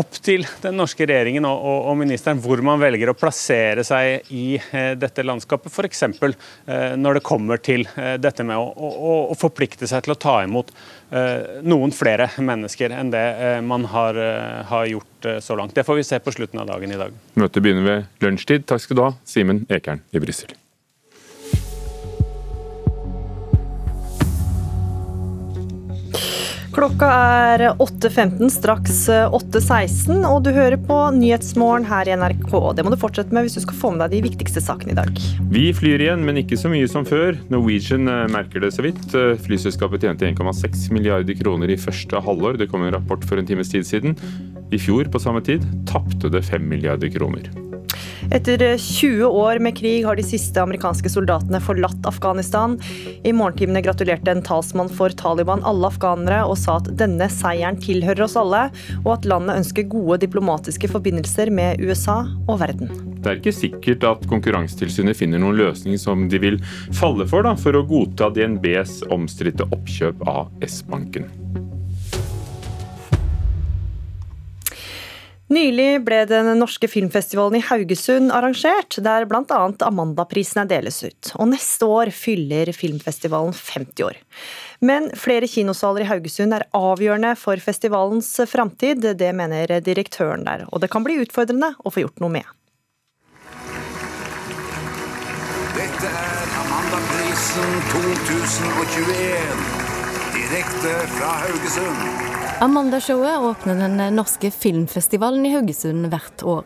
opp 0.01 0.19
til 0.25 0.47
den 0.63 0.77
norske 0.79 1.07
regjeringen 1.07 1.47
og, 1.49 1.59
og, 1.59 1.79
og, 1.91 1.99
ministeren 2.01 2.41
hvor 2.43 2.61
man 2.67 2.81
velger 2.83 3.11
å 3.11 3.17
plassere 3.19 3.85
seg 3.87 4.31
i 4.35 4.57
eh, 4.59 4.93
dette 4.99 5.25
landskapet. 5.25 5.73
F.eks. 5.73 6.03
Eh, 6.09 6.95
når 7.01 7.19
det 7.19 7.25
kommer 7.27 7.63
til 7.63 7.87
eh, 7.95 8.17
dette 8.23 8.47
med 8.47 8.59
å, 8.59 8.67
å, 8.75 9.15
å, 9.31 9.39
forplikte 9.39 9.89
seg 9.91 10.07
til 10.07 10.17
å 10.17 10.19
ta 10.27 10.37
imot 10.47 10.75
eh, 11.15 11.61
noen 11.67 11.95
flere 11.95 12.31
mennesker 12.39 12.95
enn 12.97 13.15
det 13.15 13.25
eh, 13.35 13.61
man 13.65 13.87
har, 13.95 14.19
eh, 14.19 14.65
har, 14.71 14.91
gjort 14.91 15.31
så 15.41 15.57
langt. 15.57 15.77
Det 15.77 15.87
får 15.87 16.01
vi 16.01 16.05
se 16.05 16.21
på 16.21 16.35
slutten 16.35 16.61
av 16.61 16.69
dagen 16.69 16.93
i 16.93 17.01
dag. 17.01 17.15
Møtet 17.41 17.65
begynner 17.65 17.89
ved 17.89 18.27
lunsjtid. 18.27 18.69
Takk 18.69 18.85
skal 18.85 19.01
du 19.01 19.07
ha, 19.07 19.15
Simen 19.29 19.65
Ekern 19.73 20.05
i 20.13 20.23
Brussel. 20.23 20.53
Klokka 26.75 27.07
er 27.07 27.63
8.15, 27.79 28.49
straks 28.51 29.05
8.16, 29.07 30.25
og 30.27 30.41
du 30.43 30.51
hører 30.57 30.75
på 30.83 30.97
Nyhetsmorgen 31.15 31.87
her 31.87 32.09
i 32.11 32.17
NRK. 32.19 32.51
Det 32.75 32.83
må 32.83 32.91
du 32.91 32.99
fortsette 32.99 33.31
med 33.35 33.47
hvis 33.47 33.55
du 33.55 33.63
skal 33.63 33.79
få 33.79 33.93
med 33.95 34.03
deg 34.03 34.17
de 34.17 34.23
viktigste 34.27 34.63
sakene 34.65 34.91
i 34.91 34.99
dag. 34.99 35.21
Vi 35.55 35.69
flyr 35.77 36.03
igjen, 36.03 36.25
men 36.27 36.41
ikke 36.43 36.59
så 36.59 36.73
mye 36.73 36.89
som 36.91 37.07
før. 37.07 37.39
Norwegian 37.53 38.11
eh, 38.11 38.25
merker 38.35 38.65
det 38.65 38.73
så 38.75 38.83
vidt. 38.89 39.05
Eh, 39.15 39.37
flyselskapet 39.47 40.03
tjente 40.03 40.27
1,6 40.27 40.89
milliarder 40.97 41.39
kroner 41.39 41.71
i 41.71 41.79
første 41.79 42.19
halvår. 42.27 42.59
Det 42.59 42.71
kom 42.73 42.83
en 42.83 42.97
rapport 42.97 43.23
for 43.23 43.39
en 43.39 43.47
times 43.47 43.71
tid 43.71 43.87
siden. 43.87 44.19
I 44.75 44.83
fjor 44.83 45.07
på 45.15 45.23
samme 45.23 45.45
tid 45.47 45.63
tapte 45.87 46.33
det 46.35 46.43
5 46.51 46.67
milliarder 46.75 47.15
kroner. 47.15 47.53
Etter 48.33 48.79
20 48.79 49.25
år 49.25 49.59
med 49.59 49.77
krig 49.77 50.05
har 50.05 50.17
de 50.17 50.23
siste 50.25 50.63
amerikanske 50.63 51.11
soldatene 51.13 51.61
forlatt 51.61 52.07
Afghanistan. 52.09 52.79
I 53.25 53.35
morgentimene 53.37 53.83
gratulerte 53.85 54.33
en 54.33 54.43
talsmann 54.45 54.89
for 54.89 55.13
Taliban 55.13 55.65
alle 55.69 55.91
afghanere 55.91 56.41
og 56.49 56.57
sa 56.59 56.79
at 56.81 56.89
denne 56.99 57.29
seieren 57.33 57.79
tilhører 57.83 58.25
oss 58.27 58.39
alle, 58.41 58.67
og 59.03 59.11
at 59.19 59.29
landet 59.29 59.61
ønsker 59.61 59.91
gode 59.93 60.23
diplomatiske 60.25 60.89
forbindelser 60.91 61.53
med 61.53 61.85
USA 61.85 62.23
og 62.49 62.63
verden. 62.65 62.93
Det 63.21 63.31
er 63.31 63.41
ikke 63.41 63.57
sikkert 63.57 64.09
at 64.09 64.27
Konkurransetilsynet 64.29 65.17
finner 65.17 65.41
noen 65.41 65.61
løsning 65.61 66.01
som 66.01 66.27
de 66.33 66.41
vil 66.41 66.59
falle 66.97 67.29
for, 67.29 67.45
da, 67.47 67.55
for 67.61 67.77
å 67.77 67.85
godta 67.89 68.33
DNBs 68.33 69.03
omstridte 69.15 69.69
oppkjøp 69.73 70.25
av 70.29 70.53
S-banken. 70.65 71.29
Nylig 75.55 76.01
ble 76.03 76.23
den 76.27 76.49
norske 76.59 76.89
filmfestivalen 76.91 77.61
i 77.61 77.63
Haugesund 77.63 78.33
arrangert, 78.35 78.97
der 79.05 79.27
bl.a. 79.29 79.61
er 80.65 80.71
deles 80.71 80.99
ut. 81.05 81.31
Og 81.39 81.51
neste 81.53 81.87
år 81.87 82.11
fyller 82.15 82.73
filmfestivalen 82.75 83.55
50 83.55 84.07
år. 84.09 84.19
Men 84.83 85.11
flere 85.15 85.47
kinosaler 85.51 86.03
i 86.03 86.09
Haugesund 86.09 86.57
er 86.57 86.67
avgjørende 86.75 87.35
for 87.39 87.61
festivalens 87.63 88.33
framtid. 88.51 89.07
Det 89.21 89.31
mener 89.37 89.79
direktøren 89.85 90.47
der, 90.49 90.67
og 90.73 90.83
det 90.83 90.91
kan 90.91 91.07
bli 91.07 91.21
utfordrende 91.23 91.75
å 91.85 91.93
få 91.95 92.07
gjort 92.07 92.25
noe 92.25 92.35
med. 92.41 92.51
Dette 95.79 96.15
er 96.27 96.55
Amandaprisen 96.65 97.83
2021. 97.95 99.67
Direkte 100.35 100.97
fra 101.15 101.37
Haugesund. 101.45 102.34
Amanda-showet 102.61 103.39
åpner 103.39 103.75
den 103.75 104.17
norske 104.17 104.51
filmfestivalen 104.51 105.47
i 105.47 105.51
Haugesund 105.51 106.07
hvert 106.07 106.43
år. 106.43 106.65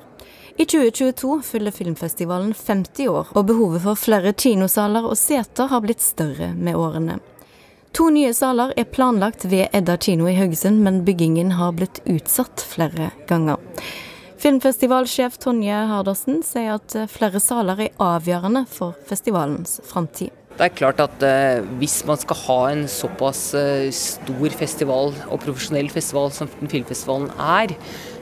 I 0.57 0.65
2022 0.65 1.43
fyller 1.43 1.71
filmfestivalen 1.71 2.55
50 2.67 3.09
år, 3.09 3.31
og 3.33 3.47
behovet 3.49 3.83
for 3.83 3.97
flere 3.97 4.33
kinosaler 4.33 5.07
og 5.09 5.17
seter 5.19 5.71
har 5.71 5.83
blitt 5.85 6.05
større 6.05 6.51
med 6.55 6.77
årene. 6.77 7.19
To 7.97 8.11
nye 8.13 8.35
saler 8.37 8.75
er 8.77 8.91
planlagt 8.93 9.47
ved 9.49 9.73
Edda 9.73 9.97
kino 9.97 10.29
i 10.29 10.37
Haugesund, 10.37 10.83
men 10.85 11.05
byggingen 11.07 11.55
har 11.57 11.73
blitt 11.79 12.03
utsatt 12.05 12.61
flere 12.61 13.11
ganger. 13.31 13.57
Filmfestivalsjef 14.39 15.39
Tonje 15.43 15.79
Hardersen 15.91 16.43
sier 16.47 16.77
at 16.77 16.95
flere 17.11 17.41
saler 17.43 17.89
er 17.89 17.97
avgjørende 18.03 18.67
for 18.71 18.95
festivalens 19.09 19.81
framtid. 19.89 20.38
Det 20.59 20.67
er 20.67 20.75
klart 20.75 20.99
at 20.99 21.23
eh, 21.23 21.63
Hvis 21.79 22.01
man 22.07 22.19
skal 22.19 22.39
ha 22.49 22.59
en 22.73 22.87
såpass 22.91 23.53
eh, 23.55 23.93
stor 23.95 24.55
festival 24.59 25.13
og 25.29 25.43
profesjonell 25.45 25.87
festival 25.93 26.33
som 26.35 26.51
den 26.59 26.73
filmfestivalen 26.73 27.31
er, 27.39 27.77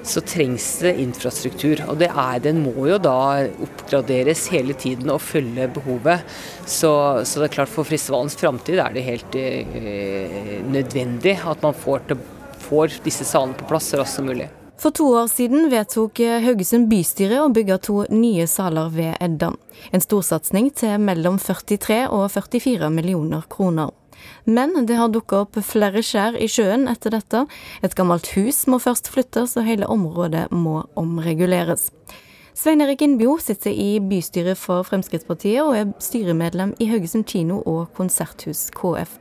så 0.07 0.20
trengs 0.20 0.66
det 0.85 0.92
infrastruktur. 1.01 1.81
Og 1.88 1.96
det 2.03 2.11
er, 2.12 2.42
den 2.44 2.61
må 2.66 2.75
jo 2.90 2.99
da 3.01 3.46
oppgraderes 3.64 4.44
hele 4.53 4.77
tiden 4.77 5.11
og 5.14 5.25
følge 5.25 5.70
behovet. 5.79 6.29
Så, 6.68 6.92
så 7.25 7.40
det 7.40 7.49
er 7.49 7.57
klart 7.57 7.72
for 7.72 7.88
festivalens 7.88 8.37
framtid 8.37 8.85
er 8.85 8.92
det 8.92 9.09
helt 9.09 9.40
eh, 9.40 10.61
nødvendig 10.68 11.38
at 11.40 11.64
man 11.64 11.75
får, 11.87 12.05
til, 12.12 12.22
får 12.68 13.01
disse 13.09 13.25
salene 13.25 13.57
på 13.57 13.72
plass 13.72 13.88
så 13.94 14.05
raskt 14.05 14.20
som 14.20 14.29
mulig. 14.29 14.53
For 14.77 14.93
to 14.93 15.07
år 15.17 15.29
siden 15.33 15.71
vedtok 15.73 16.21
Haugesund 16.45 16.91
bystyre 16.91 17.39
å 17.41 17.53
bygge 17.53 17.79
to 17.87 18.03
nye 18.12 18.45
saler 18.51 18.91
ved 18.93 19.15
Edda. 19.25 19.55
En 19.89 20.05
storsatsing 20.05 20.69
til 20.77 21.01
mellom 21.01 21.39
43 21.41 22.03
og 22.12 22.27
44 22.35 22.91
millioner 22.93 23.49
kroner. 23.49 23.95
Men 24.45 24.77
det 24.87 24.99
har 25.01 25.09
dukka 25.12 25.43
opp 25.47 25.57
flere 25.65 26.05
skjær 26.05 26.37
i 26.37 26.49
sjøen 26.51 26.87
etter 26.93 27.17
dette. 27.17 27.47
Et 27.81 27.97
gammelt 27.97 28.29
hus 28.37 28.67
må 28.69 28.81
først 28.83 29.09
flyttes, 29.12 29.57
og 29.57 29.65
hele 29.65 29.89
området 29.89 30.47
må 30.53 30.83
omreguleres. 30.97 31.89
Svein 32.57 32.81
Erik 32.81 33.03
Innbjo 33.05 33.37
sitter 33.41 33.73
i 33.73 33.99
bystyret 34.01 34.61
for 34.61 34.85
Fremskrittspartiet 34.89 35.61
og 35.65 35.77
er 35.77 35.93
styremedlem 36.01 36.77
i 36.81 36.89
Haugesund 36.93 37.29
kino 37.29 37.62
og 37.65 37.93
konserthus 37.97 38.69
KF. 38.77 39.19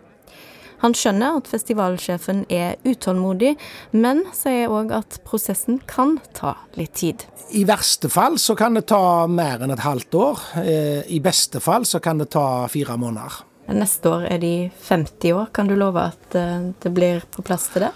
Han 0.86 0.94
skjønner 0.94 1.40
at 1.40 1.48
festivalsjefen 1.50 2.44
er 2.54 2.76
utålmodig, 2.86 3.56
men 3.98 4.22
sier 4.38 4.70
òg 4.70 4.92
at 4.94 5.18
prosessen 5.26 5.80
kan 5.90 6.20
ta 6.38 6.54
litt 6.78 6.94
tid. 7.00 7.26
I 7.58 7.64
verste 7.66 8.12
fall 8.14 8.38
så 8.42 8.54
kan 8.58 8.78
det 8.78 8.86
ta 8.92 9.26
mer 9.26 9.64
enn 9.66 9.74
et 9.74 9.82
halvt 9.82 10.18
år. 10.20 10.44
Eh, 10.62 11.02
I 11.10 11.20
beste 11.26 11.62
fall 11.64 11.88
så 11.90 12.02
kan 12.06 12.22
det 12.22 12.30
ta 12.36 12.68
fire 12.70 13.00
måneder. 13.02 13.42
Neste 13.74 14.12
år 14.14 14.28
er 14.30 14.44
de 14.44 14.54
50 14.86 15.34
år. 15.34 15.50
Kan 15.58 15.72
du 15.72 15.74
love 15.74 16.06
at 16.12 16.38
eh, 16.38 16.70
det 16.86 16.94
blir 16.94 17.26
på 17.34 17.46
plass 17.46 17.66
til 17.74 17.88
det? 17.88 17.94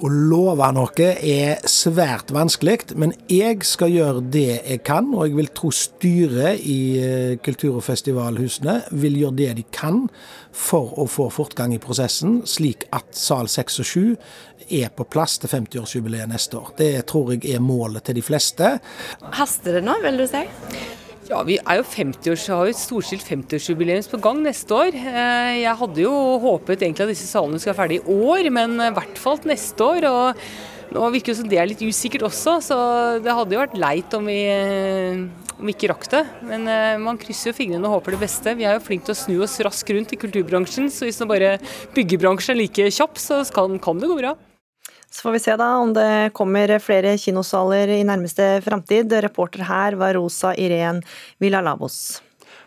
Å 0.00 0.08
love 0.08 0.64
noe 0.72 1.06
er 1.12 1.58
svært 1.68 2.30
vanskelig, 2.32 2.94
men 2.96 3.10
jeg 3.28 3.58
skal 3.68 3.90
gjøre 3.92 4.22
det 4.32 4.46
jeg 4.54 4.80
kan. 4.88 5.10
Og 5.12 5.26
jeg 5.26 5.36
vil 5.36 5.50
tro 5.52 5.68
styret 5.76 6.62
i 6.64 6.80
eh, 6.96 7.34
kultur- 7.44 7.76
og 7.76 7.84
festivalhusene 7.84 8.78
vil 8.96 9.18
gjøre 9.20 9.38
det 9.42 9.50
de 9.58 9.64
kan 9.76 10.06
for 10.56 10.96
å 10.96 11.04
få 11.04 11.28
fortgang 11.34 11.74
i 11.76 11.82
prosessen, 11.82 12.40
slik 12.48 12.86
at 12.96 13.12
sal 13.12 13.50
6 13.52 13.82
og 13.84 13.90
7 13.90 14.72
er 14.80 14.88
på 14.96 15.04
plass 15.04 15.36
til 15.42 15.52
50-årsjubileet 15.52 16.32
neste 16.32 16.56
år. 16.56 16.72
Det 16.80 16.94
tror 17.10 17.34
jeg 17.34 17.44
er 17.52 17.60
målet 17.60 18.08
til 18.08 18.16
de 18.16 18.24
fleste. 18.24 18.78
Haster 19.36 19.78
det 19.78 19.84
nå, 19.84 20.00
vil 20.06 20.22
du 20.22 20.26
si? 20.30 20.46
Ja, 21.30 21.44
Vi 21.46 21.60
er 21.62 21.78
jo 21.78 21.84
50 21.86 22.32
år, 22.32 22.40
har 22.50 22.66
jo 22.66 22.72
et 22.74 22.80
storstilt 22.80 23.28
50-årsjubileum 23.28 24.02
på 24.10 24.18
gang 24.18 24.40
neste 24.42 24.74
år. 24.74 24.96
Eh, 24.98 25.60
jeg 25.60 25.78
hadde 25.78 26.02
jo 26.02 26.14
håpet 26.42 26.82
egentlig 26.82 27.04
at 27.04 27.12
disse 27.12 27.28
salene 27.30 27.60
skulle 27.60 27.76
være 27.76 27.82
ferdig 27.84 27.98
i 28.00 28.16
år, 28.26 28.48
men 28.50 28.74
i 28.82 28.88
hvert 28.96 29.20
fall 29.22 29.38
neste 29.46 29.78
år. 29.78 30.08
og 30.10 30.90
Nå 30.90 31.06
virker 31.14 31.30
det 31.30 31.38
som 31.38 31.46
det 31.46 31.60
er 31.62 31.70
litt 31.70 31.86
usikkert 31.86 32.26
også, 32.26 32.56
så 32.66 32.80
det 33.22 33.30
hadde 33.30 33.54
jo 33.54 33.62
vært 33.62 33.78
leit 33.78 34.18
om 34.18 34.26
vi, 34.26 34.40
eh, 34.50 35.22
om 35.54 35.70
vi 35.70 35.76
ikke 35.76 35.92
rakk 35.94 36.10
det. 36.10 36.26
Men 36.50 36.66
eh, 36.66 36.98
man 36.98 37.22
krysser 37.22 37.52
jo 37.52 37.58
fingrene 37.60 37.86
og 37.86 38.00
håper 38.00 38.18
det 38.18 38.24
beste. 38.26 38.58
Vi 38.58 38.66
er 38.66 38.74
jo 38.74 38.86
flinke 38.90 39.06
til 39.06 39.14
å 39.14 39.22
snu 39.22 39.38
oss 39.46 39.60
raskt 39.62 39.94
rundt 39.94 40.10
i 40.10 40.18
kulturbransjen, 40.18 40.90
så 40.90 41.06
hvis 41.06 41.22
nå 41.22 41.30
bare 41.30 41.60
byggebransjen 41.94 42.56
er 42.56 42.64
like 42.64 42.90
kjapp, 42.90 43.22
så 43.22 43.44
kan 43.54 43.78
det 43.78 44.10
gå 44.10 44.18
bra. 44.18 44.34
Så 45.10 45.22
får 45.22 45.32
vi 45.32 45.42
se 45.42 45.56
da 45.58 45.68
om 45.82 45.92
det 45.94 46.30
kommer 46.38 46.78
flere 46.78 47.16
kinosaler 47.18 47.90
i 47.96 48.02
nærmeste 48.06 48.60
framtid. 48.62 49.12
Reporter 49.12 49.66
her 49.66 49.98
var 49.98 50.14
Rosa 50.14 50.54
Irén 50.54 51.02
Villalabos. 51.42 52.20